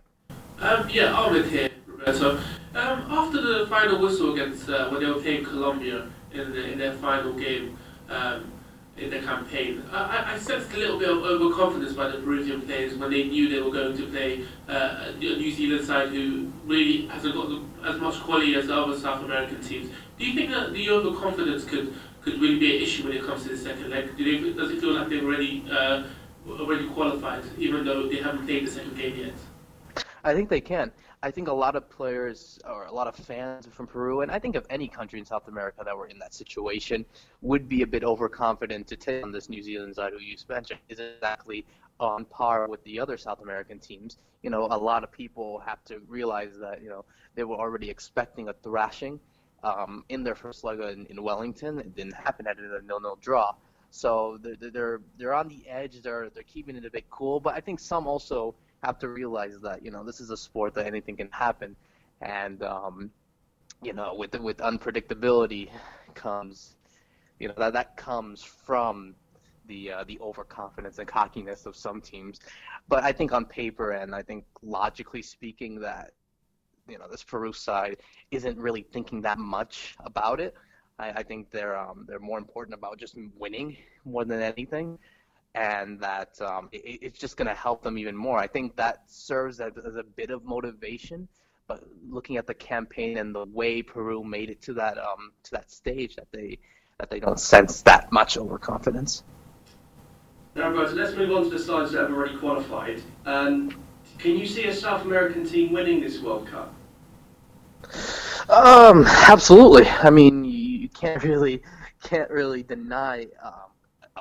[0.60, 2.36] Um, yeah, Ahmed here, Roberto.
[2.74, 6.78] Um, after the final whistle against uh, when they were playing Colombia in, the, in
[6.78, 7.76] their final game,
[8.08, 8.52] um,
[8.96, 9.82] in the campaign.
[9.90, 13.48] I, I sensed a little bit of overconfidence by the Peruvian players when they knew
[13.48, 17.62] they were going to play uh, a New Zealand side who really hasn't got the,
[17.84, 19.90] as much quality as the other South American teams.
[20.18, 21.92] Do you think that the overconfidence could,
[22.22, 24.16] could really be an issue when it comes to the second leg?
[24.16, 26.04] Do they, does it feel like they've already uh,
[26.48, 30.04] already qualified, even though they haven't played the second game yet?
[30.22, 30.92] I think they can.
[31.24, 34.38] I think a lot of players or a lot of fans from Peru, and I
[34.38, 37.06] think of any country in South America that were in that situation,
[37.40, 40.80] would be a bit overconfident to take on this New Zealand side who you mentioned
[40.90, 41.64] is exactly
[41.98, 44.18] on par with the other South American teams.
[44.42, 47.06] You know, a lot of people have to realize that you know
[47.36, 49.18] they were already expecting a thrashing
[49.62, 51.78] um, in their first leg in, in Wellington.
[51.78, 52.46] It didn't happen.
[52.46, 53.54] It a nil-nil draw.
[53.90, 56.02] So they're, they're they're on the edge.
[56.02, 57.40] They're they're keeping it a bit cool.
[57.40, 58.54] But I think some also
[58.84, 61.76] have to realize that you know this is a sport that anything can happen,
[62.20, 63.10] and um,
[63.82, 65.70] you know with with unpredictability
[66.14, 66.76] comes,
[67.38, 69.14] you know that that comes from
[69.66, 72.40] the uh, the overconfidence and cockiness of some teams.
[72.88, 76.12] But I think on paper and I think logically speaking that
[76.88, 77.96] you know this Peru side
[78.30, 80.54] isn't really thinking that much about it.
[80.98, 84.98] I, I think they're um, they're more important about just winning more than anything
[85.54, 88.38] and that um, it, it's just going to help them even more.
[88.38, 91.28] I think that serves as, as, a bit of motivation.
[91.66, 95.50] But looking at the campaign and the way Peru made it to that um, to
[95.52, 96.58] that stage, that they
[96.98, 99.22] that they don't sense that much overconfidence.
[100.54, 103.02] Now, guys, let's move on to the sides that have already qualified.
[103.24, 103.82] Um,
[104.18, 106.72] can you see a South American team winning this World Cup?
[108.48, 109.88] Um, absolutely.
[109.88, 111.62] I mean, you, you can't really
[112.02, 113.70] can't really deny um,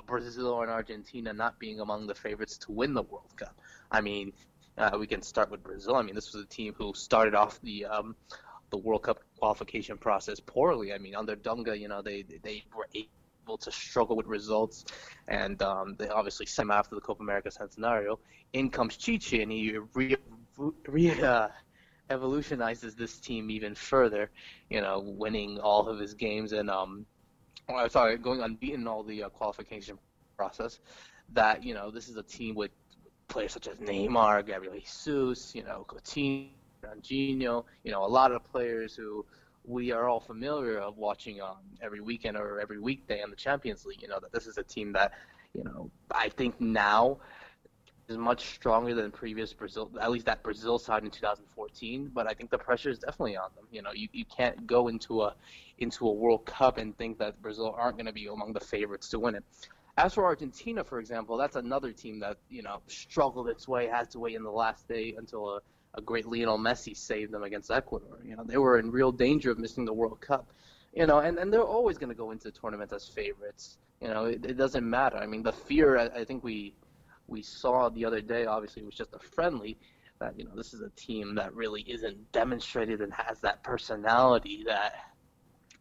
[0.05, 3.55] Brazil and Argentina not being among the favorites to win the World Cup.
[3.91, 4.33] I mean,
[4.77, 5.95] uh, we can start with Brazil.
[5.95, 8.15] I mean, this was a team who started off the um,
[8.69, 10.93] the World Cup qualification process poorly.
[10.93, 14.85] I mean, under Dunga, you know, they they were able to struggle with results,
[15.27, 18.17] and um, they obviously sent after the Copa America Centenario.
[18.53, 20.15] In comes Tite, and he re,
[20.87, 21.49] re uh,
[22.09, 24.31] evolutionizes this team even further.
[24.69, 27.05] You know, winning all of his games and um,
[27.70, 29.97] oh, sorry, going unbeaten all the uh, qualification
[30.38, 30.80] process.
[31.34, 32.72] That you know, this is a team with
[33.28, 36.49] players such as Neymar, Gabriel Jesus, you know, Coutinho,
[36.84, 39.26] Angelino, you know, a lot of players who
[39.66, 43.86] we are all familiar of watching um, every weekend or every weekday in the Champions
[43.86, 44.01] League.
[44.01, 45.14] You know that this is a team that,
[45.53, 47.20] you know, I think now
[48.07, 52.11] is much stronger than previous Brazil, at least that Brazil side in 2014.
[52.13, 53.65] But I think the pressure is definitely on them.
[53.71, 55.35] You know, you, you can't go into a
[55.79, 59.09] into a World Cup and think that Brazil aren't going to be among the favorites
[59.09, 59.43] to win it.
[59.97, 64.09] As for Argentina, for example, that's another team that you know struggled its way, had
[64.11, 65.59] to wait in the last day until a,
[65.95, 68.19] a great Lionel Messi saved them against Ecuador.
[68.25, 70.47] You know, they were in real danger of missing the World Cup.
[70.93, 73.77] You know, and, and they're always going to go into the tournament as favorites.
[73.99, 75.17] You know, it, it doesn't matter.
[75.17, 76.73] I mean, the fear I, I think we
[77.28, 79.78] we saw the other day, obviously, it was just a friendly.
[80.19, 84.63] That you know, this is a team that really isn't demonstrated and has that personality
[84.67, 84.93] that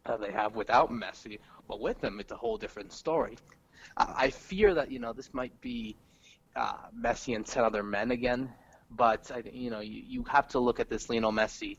[0.05, 1.39] uh, they have without Messi.
[1.67, 3.37] But with him, it's a whole different story.
[3.95, 5.95] Uh, I fear that you know this might be
[6.55, 8.51] uh, Messi and ten other men again.
[8.89, 11.77] But I, you know, you, you have to look at this Lionel Messi,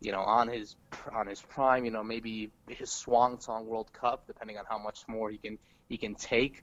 [0.00, 0.76] you know, on his
[1.12, 1.84] on his prime.
[1.84, 5.58] You know, maybe his swan song World Cup, depending on how much more he can
[5.88, 6.62] he can take.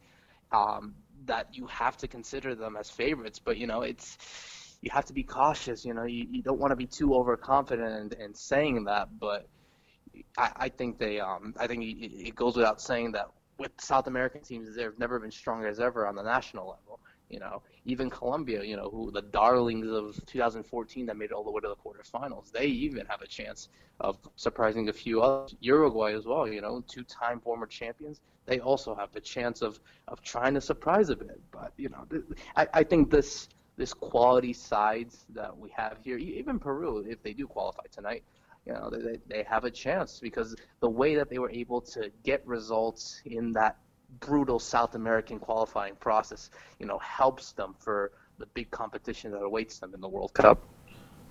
[0.52, 0.96] Um,
[1.26, 3.40] that you have to consider them as favorites.
[3.40, 5.86] But you know, it's you have to be cautious.
[5.86, 9.08] You know, you, you don't want to be too overconfident in, in saying that.
[9.20, 9.48] But
[10.38, 14.08] I, I think they, um, I think it, it goes without saying that with South
[14.08, 16.91] American teams, they've never been stronger as ever on the national level.
[17.32, 21.44] You know, even Colombia, you know, who the darlings of 2014 that made it all
[21.44, 23.70] the way to the quarterfinals, they even have a chance
[24.00, 25.56] of surprising a few others.
[25.62, 30.22] Uruguay as well, you know, two-time former champions, they also have the chance of of
[30.22, 31.40] trying to surprise a bit.
[31.52, 32.06] But you know,
[32.56, 37.34] I, I think this this quality sides that we have here, even Peru, if they
[37.34, 38.24] do qualify tonight,
[38.66, 42.12] you know, they, they have a chance because the way that they were able to
[42.24, 43.78] get results in that
[44.20, 46.50] brutal South American qualifying process,
[46.80, 50.64] you know, helps them for the big competition that awaits them in the World Cup.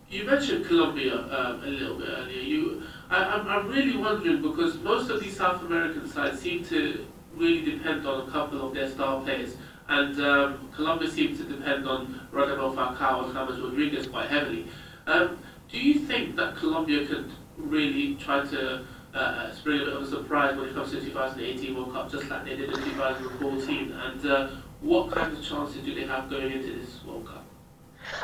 [0.08, 2.40] You mentioned Colombia um, a little bit earlier.
[2.40, 7.06] You, I, am I'm really wondering because most of these South American sides seem to
[7.34, 9.56] really depend on a couple of their star players,
[9.88, 14.66] and um, Colombia seems to depend on Radamel Falcao and James Rodriguez quite heavily.
[15.06, 15.38] Um,
[15.70, 18.84] do you think that Colombia could really try to
[19.14, 22.10] uh, spring a bit of a surprise when it comes to the 2018 World Cup,
[22.10, 23.92] just like they did in 2014?
[23.92, 24.50] And uh,
[24.80, 27.44] what kind of chances do they have going into this World Cup?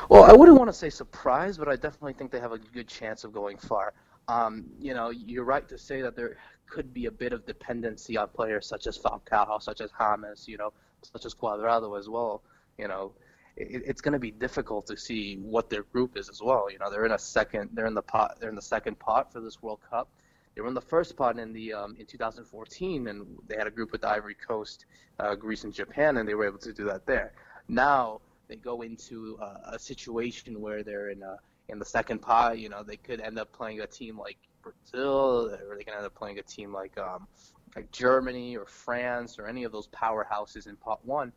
[0.08, 2.88] Well, I wouldn't want to say surprise, but I definitely think they have a good
[2.88, 3.92] chance of going far.
[4.28, 6.36] Um, you know, you're right to say that they're
[6.68, 10.56] could be a bit of dependency on players such as Falcao, such as James, you
[10.56, 10.72] know,
[11.02, 12.42] such as Cuadrado as well.
[12.78, 13.12] You know,
[13.56, 16.70] it, it's going to be difficult to see what their group is as well.
[16.70, 19.32] You know, they're in a second, they're in the pot, they're in the second pot
[19.32, 20.08] for this World Cup.
[20.56, 23.70] They were in the first pot in the um, in 2014, and they had a
[23.70, 24.86] group with Ivory Coast,
[25.20, 27.32] uh, Greece, and Japan, and they were able to do that there.
[27.68, 31.36] Now they go into uh, a situation where they're in a,
[31.68, 32.58] in the second pot.
[32.58, 36.06] You know, they could end up playing a team like Brazil, or they can end
[36.06, 37.28] up playing a team like um,
[37.74, 41.32] like Germany or France or any of those powerhouses in pot one.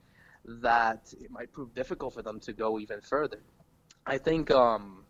[0.45, 3.41] That it might prove difficult for them to go even further.
[4.05, 5.03] I think um,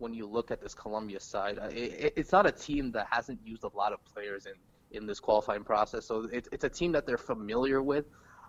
[0.00, 3.38] when you look at this Colombia side, uh, it, it's not a team that hasn't
[3.44, 4.54] used a lot of players in,
[4.96, 6.06] in this qualifying process.
[6.06, 8.06] So it, it's a team that they're familiar with,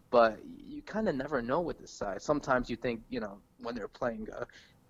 [0.10, 2.22] but you kind of never know with this side.
[2.22, 4.46] Sometimes you think, you know, when they're playing uh,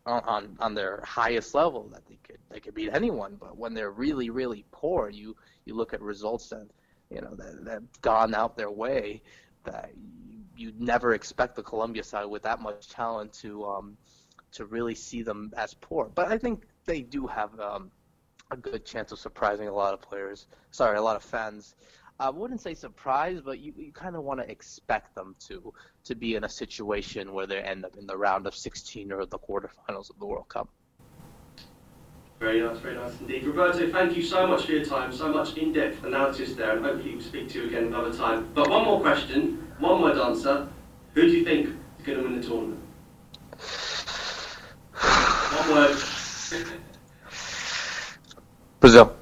[0.06, 3.92] on on their highest level that they could they could beat anyone, but when they're
[3.92, 5.36] really really poor, you
[5.66, 6.68] you look at results that
[7.12, 9.22] you know that have gone out their way
[9.64, 9.92] that
[10.56, 13.98] you'd never expect the Columbia side with that much talent to um,
[14.54, 16.12] to really see them as poor.
[16.14, 17.92] But I think they do have um,
[18.52, 20.48] a good chance of surprising a lot of players.
[20.72, 21.76] Sorry, a lot of fans.
[22.20, 25.74] I wouldn't say surprise, but you, you kind of want to expect them to
[26.04, 29.26] to be in a situation where they end up in the round of 16 or
[29.26, 30.70] the quarterfinals of the World Cup.
[32.40, 33.44] Very nice, very nice indeed.
[33.44, 37.14] Roberto, thank you so much for your time, so much in-depth analysis there, and hopefully
[37.14, 38.50] we'll speak to you again another time.
[38.56, 40.68] But one more question, one word answer.
[41.14, 41.68] Who do you think
[42.00, 42.82] is going to win the tournament?
[45.52, 45.98] One word.
[48.80, 49.16] Brazil.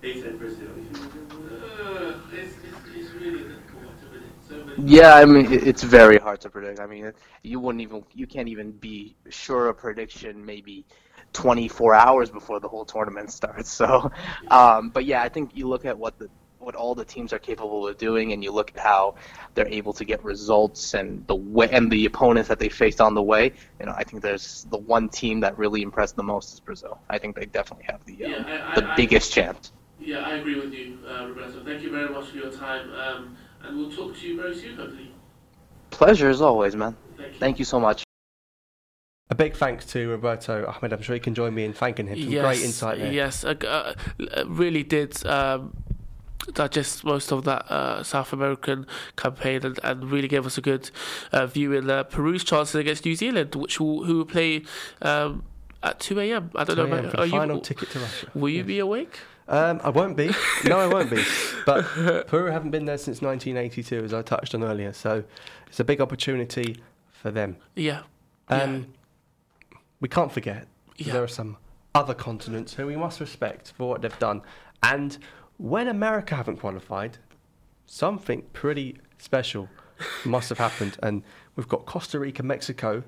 [0.00, 0.68] he said Brazil.
[0.70, 4.48] Uh, it's, it's, it's really difficult to predict.
[4.48, 6.80] So Yeah, I mean it's very hard to predict.
[6.80, 7.12] I mean,
[7.42, 10.86] you wouldn't even you can't even be sure a prediction maybe
[11.32, 13.70] 24 hours before the whole tournament starts.
[13.76, 14.10] So,
[14.50, 16.30] um, but yeah, I think you look at what the
[16.66, 19.14] what all the teams are capable of doing, and you look at how
[19.54, 23.14] they're able to get results and the way and the opponents that they faced on
[23.14, 23.52] the way.
[23.78, 26.98] You know, I think there's the one team that really impressed the most is Brazil.
[27.08, 29.70] I think they definitely have the um, Yeah, I- the I- I- biggest chance.
[30.00, 31.62] Yeah, I agree with you, uh, Roberto.
[31.64, 34.76] Thank you very much for your time, um, and we'll talk to you very soon,
[34.76, 35.12] hopefully.
[35.90, 36.96] Pleasure as always, man.
[37.16, 37.38] Thank you.
[37.38, 38.02] Thank you so much.
[39.30, 40.92] A big thanks to Roberto Ahmed.
[40.92, 42.18] I'm sure you can join me in thanking him.
[42.20, 43.12] Some great insight there.
[43.12, 45.76] Yes, uh, uh, really did um,
[46.54, 48.86] digest most of that uh, South American
[49.16, 50.90] campaign and, and really gave us a good
[51.32, 54.62] uh, view in uh, Peru's chances against New Zealand, which will, who will play
[55.02, 55.42] um,
[55.82, 56.50] at 2 a.m.
[56.54, 56.96] I don't 2 know.
[56.98, 58.30] About, the final you, ticket to Russia.
[58.34, 58.66] will you Yes.
[58.66, 59.18] be awake?
[59.48, 60.30] Um, I won't be.
[60.64, 61.22] No, I won't be.
[61.64, 61.82] But
[62.26, 64.92] Peru haven't been there since 1982, as I touched on earlier.
[64.92, 65.22] So
[65.68, 66.78] it's a big opportunity
[67.12, 67.56] for them.
[67.76, 68.02] Yeah.
[68.48, 68.88] Um,
[70.00, 70.66] We can't forget
[70.96, 71.12] Yeah.
[71.12, 71.56] there are some
[71.94, 74.42] other continents who we must respect for what they've done.
[74.82, 75.16] And
[75.58, 77.18] when America haven't qualified,
[77.86, 79.68] something pretty special
[80.24, 80.96] must have happened.
[81.02, 81.22] And
[81.56, 83.02] we've got Costa Rica, Mexico,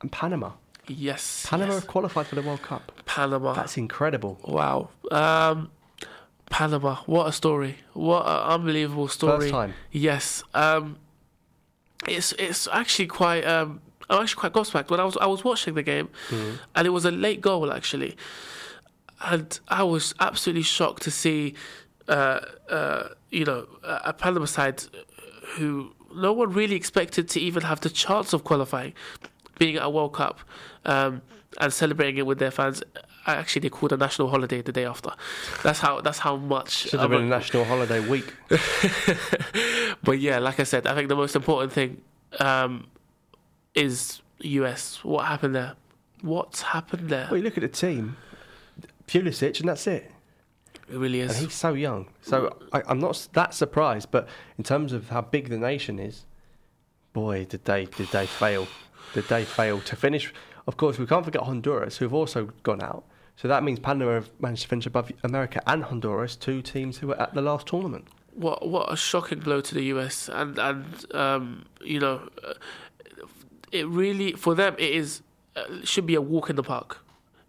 [0.00, 0.52] and Panama.
[0.86, 1.46] Yes.
[1.48, 1.82] Panama yes.
[1.82, 2.90] have qualified for the World Cup.
[3.06, 3.52] Panama.
[3.52, 4.40] That's incredible.
[4.44, 4.88] Wow.
[5.10, 5.70] Um,
[6.48, 6.96] Panama.
[7.06, 7.76] What a story.
[7.92, 9.40] What an unbelievable story.
[9.42, 9.74] First time.
[9.92, 10.42] Yes.
[10.54, 10.96] Um,
[12.08, 13.44] it's it's actually quite.
[13.44, 16.56] Um, I'm actually quite gobsmacked when I was I was watching the game, Mm-hmm.
[16.74, 18.16] and it was a late goal actually,
[19.20, 21.54] and I was absolutely shocked to see,
[22.08, 24.82] uh, uh, you know, a Panama side
[25.56, 28.94] who no one really expected to even have the chance of qualifying,
[29.58, 30.40] being at a World Cup,
[30.84, 31.22] um,
[31.58, 32.82] and celebrating it with their fans.
[33.26, 35.10] Actually, they called a national holiday the day after.
[35.62, 36.00] That's how.
[36.00, 36.70] That's how much.
[36.88, 38.34] Should have been a national holiday week.
[40.02, 42.00] but yeah, like I said, I think the most important thing
[42.38, 42.86] um,
[43.74, 45.04] is US.
[45.04, 45.74] What happened there?
[46.22, 47.28] What's happened there?
[47.30, 48.16] Well, you look at the team,
[49.06, 50.10] Pulisic, and that's it.
[50.90, 51.30] It really is.
[51.32, 52.08] And he's so young.
[52.22, 54.10] So I, I'm not that surprised.
[54.10, 54.28] But
[54.58, 56.26] in terms of how big the nation is,
[57.12, 58.66] boy, did they did they fail?
[59.14, 60.32] Did they fail to finish?
[60.66, 63.04] Of course, we can't forget Honduras, who have also gone out.
[63.36, 67.06] So that means Panama have managed to finish above America and Honduras, two teams who
[67.08, 68.06] were at the last tournament.
[68.34, 72.28] What what a shocking blow to the US, and and um, you know,
[73.72, 75.22] it really for them it is
[75.56, 76.98] uh, should be a walk in the park.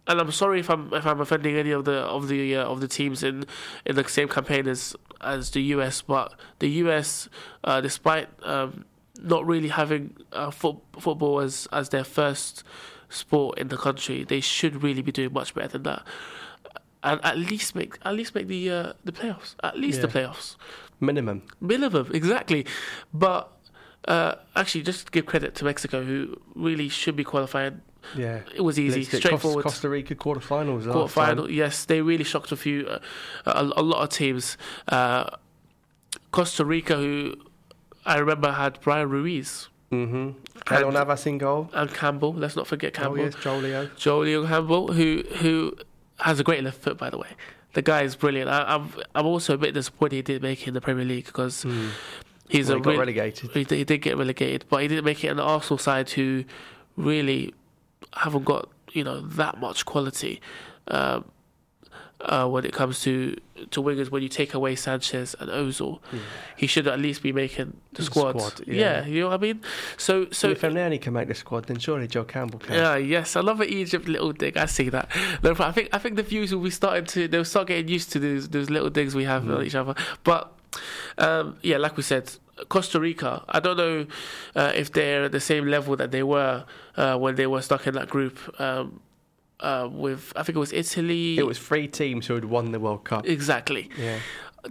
[0.06, 2.80] And I'm sorry if I'm if I'm offending any of the of the uh, of
[2.80, 3.44] the teams in
[3.86, 7.28] in the same campaign as as the US, but the US,
[7.62, 8.84] uh, despite um,
[9.20, 12.64] not really having uh, foot, football as as their first
[13.08, 16.02] sport in the country, they should really be doing much better than that,
[17.04, 20.56] and at least make at least make the uh, the playoffs, at least the playoffs.
[20.98, 21.42] Minimum.
[21.60, 22.64] minimum exactly.
[23.12, 23.52] But
[24.08, 27.80] uh, actually just to give credit to mexico who really should be qualifying
[28.16, 28.40] Yeah.
[28.54, 29.62] It was easy, straightforward.
[29.64, 30.84] Costa, Rica quarterfinals.
[30.84, 31.50] quarterfinal.
[31.52, 32.98] Yes, they really shocked a few, uh,
[33.46, 34.56] a, a lot of teams.
[34.88, 35.30] Uh,
[36.30, 37.34] Costa Rica, who
[38.04, 40.30] I remember had Bryan Ruiz Mm-hmm.
[40.74, 41.68] And- Navas in goal.
[41.74, 42.32] and Campbell.
[42.32, 43.94] Let's not forget Oh Campbell, yes, Jolio.
[43.96, 45.76] Joel Campbell, who who
[46.20, 47.28] has a great left foot, by the way.
[47.74, 48.48] The guy is brilliant.
[48.48, 51.26] I, I'm I'm also a bit disappointed he didn't make it in the Premier League
[51.26, 51.66] because
[52.48, 53.50] he's Well, a he got real- relegated.
[53.50, 56.08] He did, he did get relegated, but he didn't make it in the Arsenal side,
[56.08, 56.44] who
[56.96, 57.52] really
[58.14, 60.40] haven't got you know that much quality
[60.88, 61.24] um,
[62.20, 63.36] uh, when it comes to
[63.70, 64.10] to wingers.
[64.10, 66.00] When you take away Sanchez and Ozil,
[66.56, 68.40] he should at least be making the The squad.
[68.40, 68.74] squad, yeah.
[68.74, 69.06] yeah.
[69.06, 69.60] you know what I mean.
[69.96, 72.74] So So if Elneny can make the squad, then surely Joel Campbell can.
[72.74, 74.56] yeah, yes, I love an Egypt little dig.
[74.56, 75.08] I see that.
[75.42, 78.12] No, I think I think the views will be starting to they'll start getting used
[78.12, 79.94] to those those little digs we have on each other.
[80.22, 80.52] But
[81.18, 82.32] um, yeah, like we said,
[82.68, 83.44] Costa Rica.
[83.48, 84.06] I don't know
[84.54, 86.64] uh, if they're at the same level that they were
[86.96, 89.00] uh, when they were stuck in that group um,
[89.60, 90.32] uh, with.
[90.36, 91.38] I think it was Italy.
[91.38, 93.26] It was three teams who had won the World Cup.
[93.26, 93.90] exactly.
[93.98, 94.18] Yeah.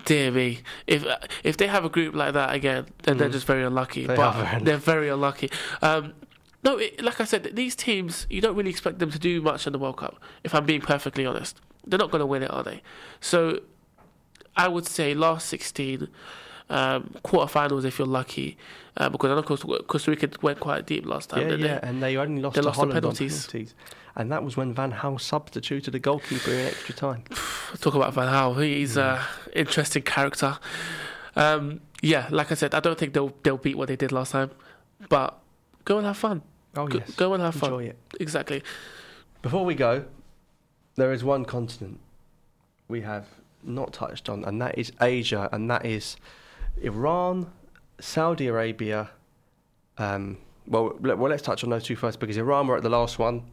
[0.05, 3.45] Dear me, if uh, if they have a group like that again, then they're just
[3.45, 4.05] very unlucky.
[4.05, 4.07] Mm.
[4.07, 5.51] They but are very they're very unlucky.
[5.81, 6.13] Um,
[6.63, 9.67] no, it, like I said, these teams you don't really expect them to do much
[9.67, 10.17] in the World Cup.
[10.45, 12.81] If I'm being perfectly honest, they're not going to win it, are they?
[13.19, 13.59] So
[14.55, 16.07] I would say last 16
[16.71, 18.57] um, quarterfinals if you're lucky,
[18.97, 21.47] uh, because I know Costa, Costa Rica went quite deep last time.
[21.47, 21.87] Yeah, yeah, they?
[21.87, 23.45] and they only lost They to lost Holland penalties.
[23.45, 23.75] penalties,
[24.15, 27.23] and that was when Van Gaal substituted a goalkeeper in extra time.
[27.79, 28.61] Talk about Van Gaal.
[28.63, 29.19] He's an
[29.53, 30.57] interesting character.
[31.35, 34.31] Um, yeah, like I said, I don't think they'll they'll beat what they did last
[34.31, 34.51] time,
[35.09, 35.37] but
[35.85, 36.41] go and have fun.
[36.75, 37.69] Oh Go, yes, go and have fun.
[37.73, 37.97] enjoy it.
[38.19, 38.63] Exactly.
[39.41, 40.05] Before we go,
[40.95, 41.99] there is one continent
[42.87, 43.25] we have
[43.63, 46.15] not touched on, and that is Asia, and that is
[46.81, 47.51] Iran,
[47.99, 49.09] Saudi Arabia.
[49.97, 52.89] Um, well, let, well, let's touch on those two first because Iran were at the
[52.89, 53.43] last one,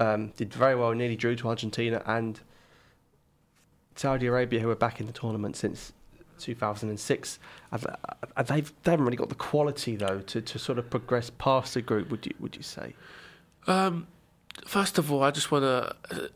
[0.00, 2.40] um, did very well, nearly drew to Argentina, and
[3.96, 5.92] Saudi Arabia, who were back in the tournament since
[6.38, 7.38] 2006,
[7.70, 11.30] have, uh, they've, they haven't really got the quality though to, to sort of progress
[11.38, 12.10] past the group.
[12.10, 12.94] Would you would you say?
[13.66, 14.06] Um,
[14.66, 16.30] first of all, I just want to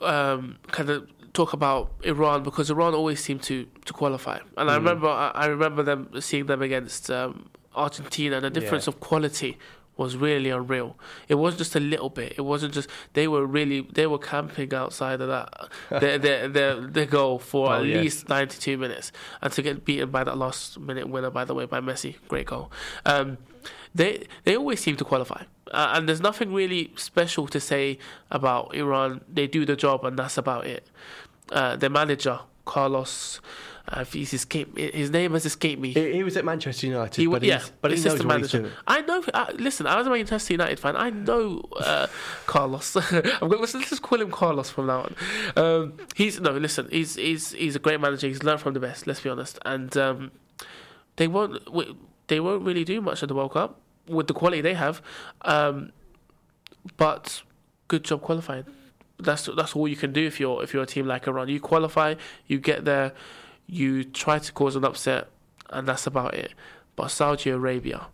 [0.00, 1.08] um, kind of
[1.40, 1.82] talk about
[2.12, 3.56] Iran because Iran always seem to,
[3.88, 4.82] to qualify, and I Mm.
[4.82, 7.32] remember I, I remember them seeing them against um,
[7.84, 8.92] Argentina, and the difference Yeah.
[8.94, 9.52] of quality
[10.02, 10.90] was really unreal.
[11.32, 12.30] It wasn't just a little bit.
[12.40, 15.48] It wasn't just they were really they were camping outside of that
[16.02, 18.02] their their their, their goal for Oh, at yes.
[18.02, 19.06] least ninety two minutes,
[19.42, 22.46] and to get beaten by that last minute winner, by the way, by Messi, great
[22.52, 22.66] goal.
[23.12, 23.28] Um,
[23.94, 24.12] they
[24.44, 25.42] they always seem to qualify,
[25.78, 27.98] uh, and there's nothing really special to say
[28.30, 29.10] about Iran.
[29.36, 30.84] They do the job, and that's about it.
[31.52, 33.40] Uh, their manager Carlos,
[33.88, 35.92] uh, he's escaped, his name has escaped me.
[35.92, 38.40] He, he was at Manchester United, He, but yeah, he's, but he knows assistant what
[38.42, 38.76] he's manager.
[38.86, 39.22] I know.
[39.32, 40.96] Uh, listen, I was a Manchester United fan.
[40.96, 42.08] I know uh,
[42.46, 42.96] Carlos.
[43.12, 45.14] I'm going, let's, let's just call him Carlos from now on.
[45.56, 46.50] Um, he's no.
[46.50, 48.26] Listen, he's he's he's a great manager.
[48.26, 49.06] He's learned from the best.
[49.06, 49.58] Let's be honest.
[49.64, 50.32] And um,
[51.14, 51.62] they won't
[52.26, 55.00] they won't really do much at the World Cup with the quality they have.
[55.42, 55.92] Um,
[56.96, 57.42] but
[57.88, 58.64] good job qualifying.
[59.18, 61.48] That's that's all you can do if you're if you're a team like Iran.
[61.48, 62.14] You qualify,
[62.46, 63.12] you get there,
[63.66, 65.28] you try to cause an upset,
[65.70, 66.52] and that's about it.
[66.96, 68.08] But Saudi Arabia,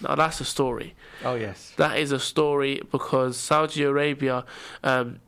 [0.00, 0.94] now that's a story.
[1.24, 4.44] Oh yes, That is a story because Saudi Arabia
[4.82, 5.20] um,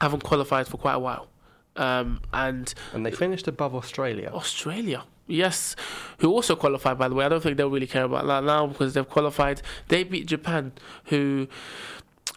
[0.00, 1.28] haven't qualified for quite a while,
[1.76, 4.30] um, and and they finished above Australia.
[4.32, 5.76] Australia, yes,
[6.18, 6.98] who also qualified.
[6.98, 9.62] By the way, I don't think they'll really care about that now because they've qualified.
[9.88, 10.72] They beat Japan,
[11.06, 11.48] who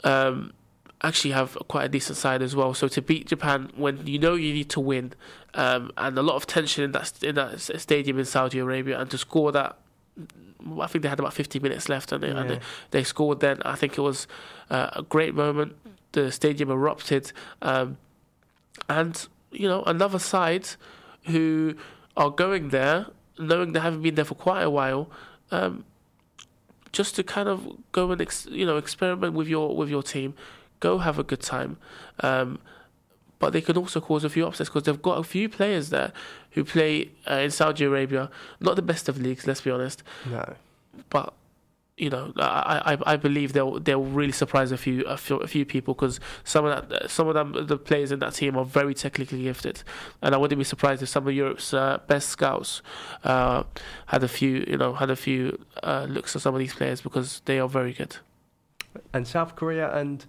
[0.04, 0.54] um,
[1.02, 2.74] actually have quite a decent side as well.
[2.74, 5.14] So to beat Japan when you know you need to win,
[5.54, 9.10] um, and a lot of tension in that in that stadium in Saudi Arabia, and
[9.12, 9.78] to score that.
[10.82, 13.40] I think they had about 50 minutes left, and they, and they, they scored.
[13.40, 14.28] Then I think it was
[14.72, 15.76] uh, a great moment.
[16.14, 17.32] The stadium erupted,
[17.62, 17.98] um,
[18.90, 20.68] and you know another side
[21.26, 21.76] who
[22.18, 23.06] are going there,
[23.38, 25.10] knowing they haven't been there for quite a while,
[25.52, 25.86] um,
[26.92, 30.34] just to kind of go and ex- you know experiment with your with your team,
[30.80, 31.78] go have a good time.
[32.22, 32.60] Um,
[33.40, 36.12] but they can also cause a few upsets because they've got a few players there
[36.52, 40.02] who play uh, in Saudi Arabia, not the best of leagues, let's be honest.
[40.26, 40.56] No,
[41.10, 41.34] But
[41.98, 45.48] you know, I, I, I believe they'll they'll really surprise a few a few, a
[45.48, 48.66] few people because some of that some of them the players in that team are
[48.66, 49.82] very technically gifted,
[50.22, 52.84] and I wouldn't be surprised if some of Europe's uh, best scouts
[53.24, 53.64] uh,
[54.08, 57.02] had a few you know had a few uh, looks at some of these players
[57.02, 58.18] because they are very good.
[59.12, 60.26] and South Korea and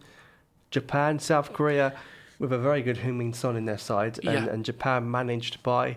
[0.70, 1.18] Japan.
[1.18, 1.94] South Korea
[2.38, 4.52] with a very good Heung-min Son in their side, and, Yeah.
[4.52, 5.96] and Japan managed by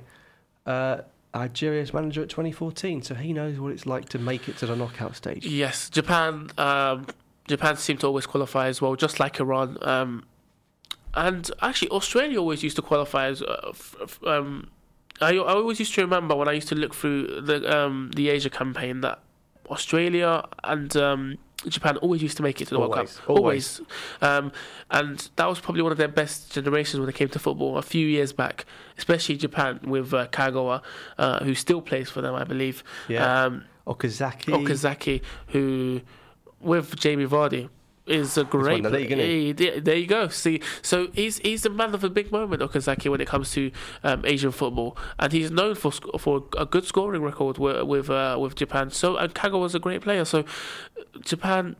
[0.65, 1.01] uh,
[1.33, 4.75] Algeria's manager at 2014, so he knows what it's like to make it to the
[4.75, 5.45] knockout stage.
[5.45, 6.49] Yes, Japan.
[6.57, 7.07] Um,
[7.47, 9.77] Japan seem to always qualify as well, just like Iran.
[9.81, 10.25] Um,
[11.13, 13.41] and actually, Australia always used to qualify as.
[13.41, 14.69] Uh, f- f- um,
[15.19, 18.29] I, I always used to remember when I used to look through the um, the
[18.29, 19.19] Asia campaign that
[19.69, 21.37] Australia and um,
[21.67, 23.29] Japan always used to make it to the World Always, Cup.
[23.29, 23.81] always.
[24.21, 24.51] Um,
[24.89, 27.81] and that was probably one of their best generations when it came to football a
[27.81, 28.65] few years back,
[28.97, 30.81] especially Japan with uh, Kagawa,
[31.17, 32.83] uh, who still plays for them, I believe.
[33.07, 33.45] Yeah.
[33.45, 34.45] Um, Okazaki.
[34.45, 36.01] Okazaki, who
[36.59, 37.69] with Jamie Vardy
[38.11, 38.83] is a great.
[38.83, 39.51] the league, he?
[39.53, 40.27] There you go.
[40.27, 43.71] See, so he's he's the man of a big moment, Okazaki, when it comes to
[44.03, 48.37] um, Asian football, and he's known for for a good scoring record with with, uh,
[48.39, 48.91] with Japan.
[48.91, 50.25] So and Kagawa was a great player.
[50.25, 50.45] So
[51.21, 51.75] Japan.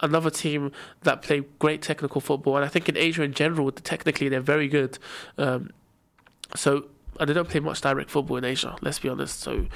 [0.00, 0.72] Another team
[1.04, 4.68] that play great technical football, and I think in Asia in general, technically they're very
[4.68, 4.98] good.
[5.38, 5.70] Um,
[6.54, 6.84] so
[7.18, 8.76] and they don't play much direct football in Asia.
[8.82, 9.40] Let's be honest.
[9.40, 9.66] So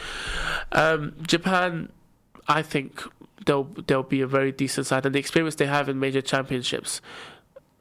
[0.73, 1.91] um, Japan,
[2.49, 3.03] I think
[3.47, 7.01] they'll they'll be a very decent side, and the experience they have in major championships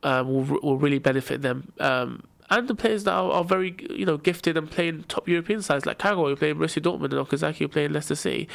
[0.03, 1.71] uh, will will really benefit them.
[1.79, 5.61] Um, and the players that are, are very you know gifted and playing top European
[5.61, 8.47] sides like Kagawa, who play Borussia Dortmund, and Okazaki, who play in Leicester City.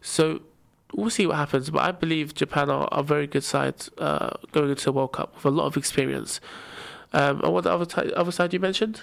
[0.00, 0.40] So
[0.94, 1.70] we'll see what happens.
[1.70, 5.34] But I believe Japan are a very good side uh, going into the World Cup
[5.34, 6.40] with a lot of experience.
[7.12, 9.02] Um, and what the other ti- other side you mentioned?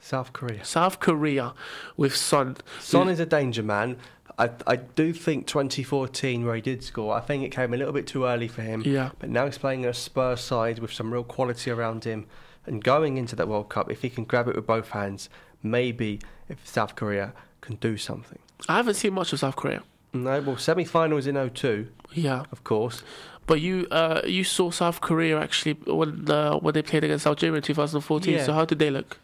[0.00, 0.64] South Korea.
[0.64, 1.54] South Korea
[1.96, 2.56] with Son.
[2.80, 3.96] Son is a danger man.
[4.38, 7.92] I, I do think 2014, where he did score, I think it came a little
[7.92, 8.82] bit too early for him.
[8.84, 9.10] Yeah.
[9.18, 12.26] But now he's playing a Spurs side with some real quality around him.
[12.66, 15.30] And going into that World Cup, if he can grab it with both hands,
[15.62, 18.38] maybe if South Korea can do something.
[18.68, 19.82] I haven't seen much of South Korea.
[20.12, 23.02] No, well, semi finals in 02, Yeah, of course.
[23.46, 27.56] but you uh, you saw South Korea actually when uh, when they played against Algeria
[27.56, 28.34] in 2014.
[28.34, 28.44] Yeah.
[28.44, 29.18] So how did they look?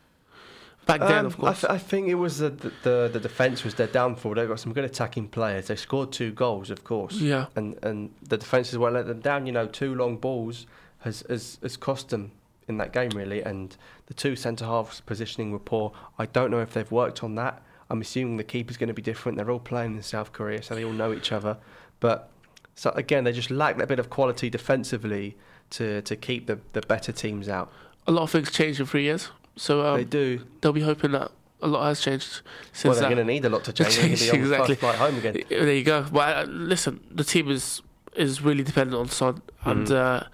[0.86, 1.60] Back then, Um, of I, course.
[1.60, 2.50] th- I think it was the,
[2.82, 4.34] the the defence was their downfall.
[4.34, 5.66] They've got some good attacking players.
[5.68, 7.14] They scored two goals, of course.
[7.14, 7.46] Yeah.
[7.54, 9.46] And and the defence as well let them down.
[9.46, 10.66] You know, two long balls
[11.00, 12.32] has has, has cost them
[12.68, 13.42] in that game really.
[13.42, 13.76] And
[14.06, 15.92] the two centre halves positioning were poor.
[16.18, 17.62] I don't know if they've worked on that.
[17.90, 19.36] I'm assuming the keeper's going to be different.
[19.38, 21.58] They're all playing in South Korea, so they all know each other.
[22.00, 22.28] But
[22.74, 25.36] so again, they just lack that bit of quality defensively
[25.70, 27.70] to to keep the the better teams out.
[28.08, 29.30] a lot of things changed in three years.
[29.56, 30.44] So um, they do.
[30.60, 31.30] they'll be hoping that
[31.60, 32.40] a lot has changed
[32.72, 34.20] since Well, they're going to need a lot to change.
[34.20, 34.74] They're to Exactly.
[34.76, 35.36] flight home again.
[35.48, 36.06] There you go.
[36.10, 37.82] But uh, listen, the team is
[38.16, 39.96] is really dependent on Son, and Mm.
[39.96, 40.24] uh,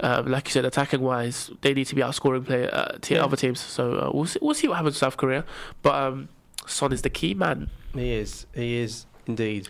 [0.00, 3.24] um, like you said, attacking wise, they need to be outscoring player uh, te- Yeah.
[3.24, 3.60] other teams.
[3.60, 5.44] So uh, we'll see, we'll see what happens to South Korea.
[5.82, 6.28] But um,
[6.66, 7.70] Son is the key man.
[7.94, 8.46] He is.
[8.54, 9.68] He is indeed.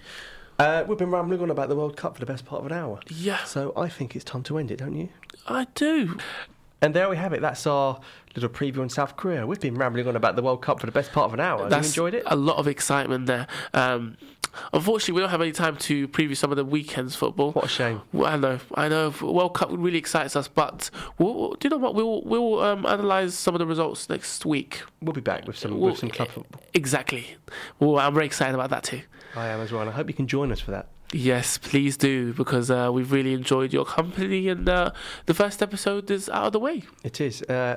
[0.59, 2.77] Uh, we've been rambling on about the World Cup for the best part of an
[2.77, 3.01] hour.
[3.09, 5.09] Yeah, So I think it's time to end it, don't you?
[5.47, 6.17] I do.
[6.81, 7.41] And there we have it.
[7.41, 8.01] That's our
[8.35, 9.47] little preview on South Korea.
[9.47, 11.63] We've been rambling on about the World Cup for the best part of an hour.
[11.69, 12.23] Have you enjoyed it?
[12.27, 13.47] A lot of excitement there.
[13.75, 14.17] Um,
[14.73, 17.53] unfortunately, we don't have any time to preview some of the weekends football.
[17.53, 18.03] What a shame.
[18.25, 19.13] I know, I know.
[19.21, 21.95] World Cup really excites us, but we'll, do you know what?
[21.95, 24.83] We'll we'll um, analyze some of the results next week.
[25.01, 26.61] We'll be back with some, Well, with some club football.
[26.75, 27.37] Exactly.
[27.79, 29.03] Well, I'm very excited about that too.
[29.35, 30.89] I am as well, and I hope you can join us for that.
[31.15, 34.93] Yes, please do because uh, we've really enjoyed your company, and uh,
[35.27, 36.85] the first episode is out of the way.
[37.05, 37.43] It is.
[37.43, 37.77] Uh,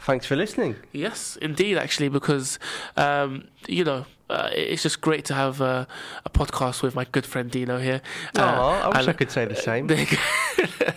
[0.00, 0.76] thanks for listening.
[0.92, 2.58] Yes, indeed, actually, because
[2.96, 5.86] um, you know uh, it's just great to have uh,
[6.24, 8.02] a podcast with my good friend Dino here.
[8.36, 9.86] Uh, Aw, I wish and- I could say the same.
[9.86, 10.92] There you go.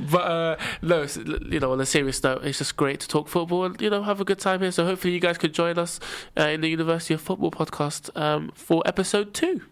[0.10, 1.06] but uh, no,
[1.48, 4.02] you know, on a serious note, it's just great to talk football and you know
[4.02, 4.72] have a good time here.
[4.72, 6.00] So hopefully you guys could join us
[6.38, 9.62] uh, in the University of Football podcast um, for episode two.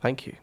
[0.00, 0.34] Thank you.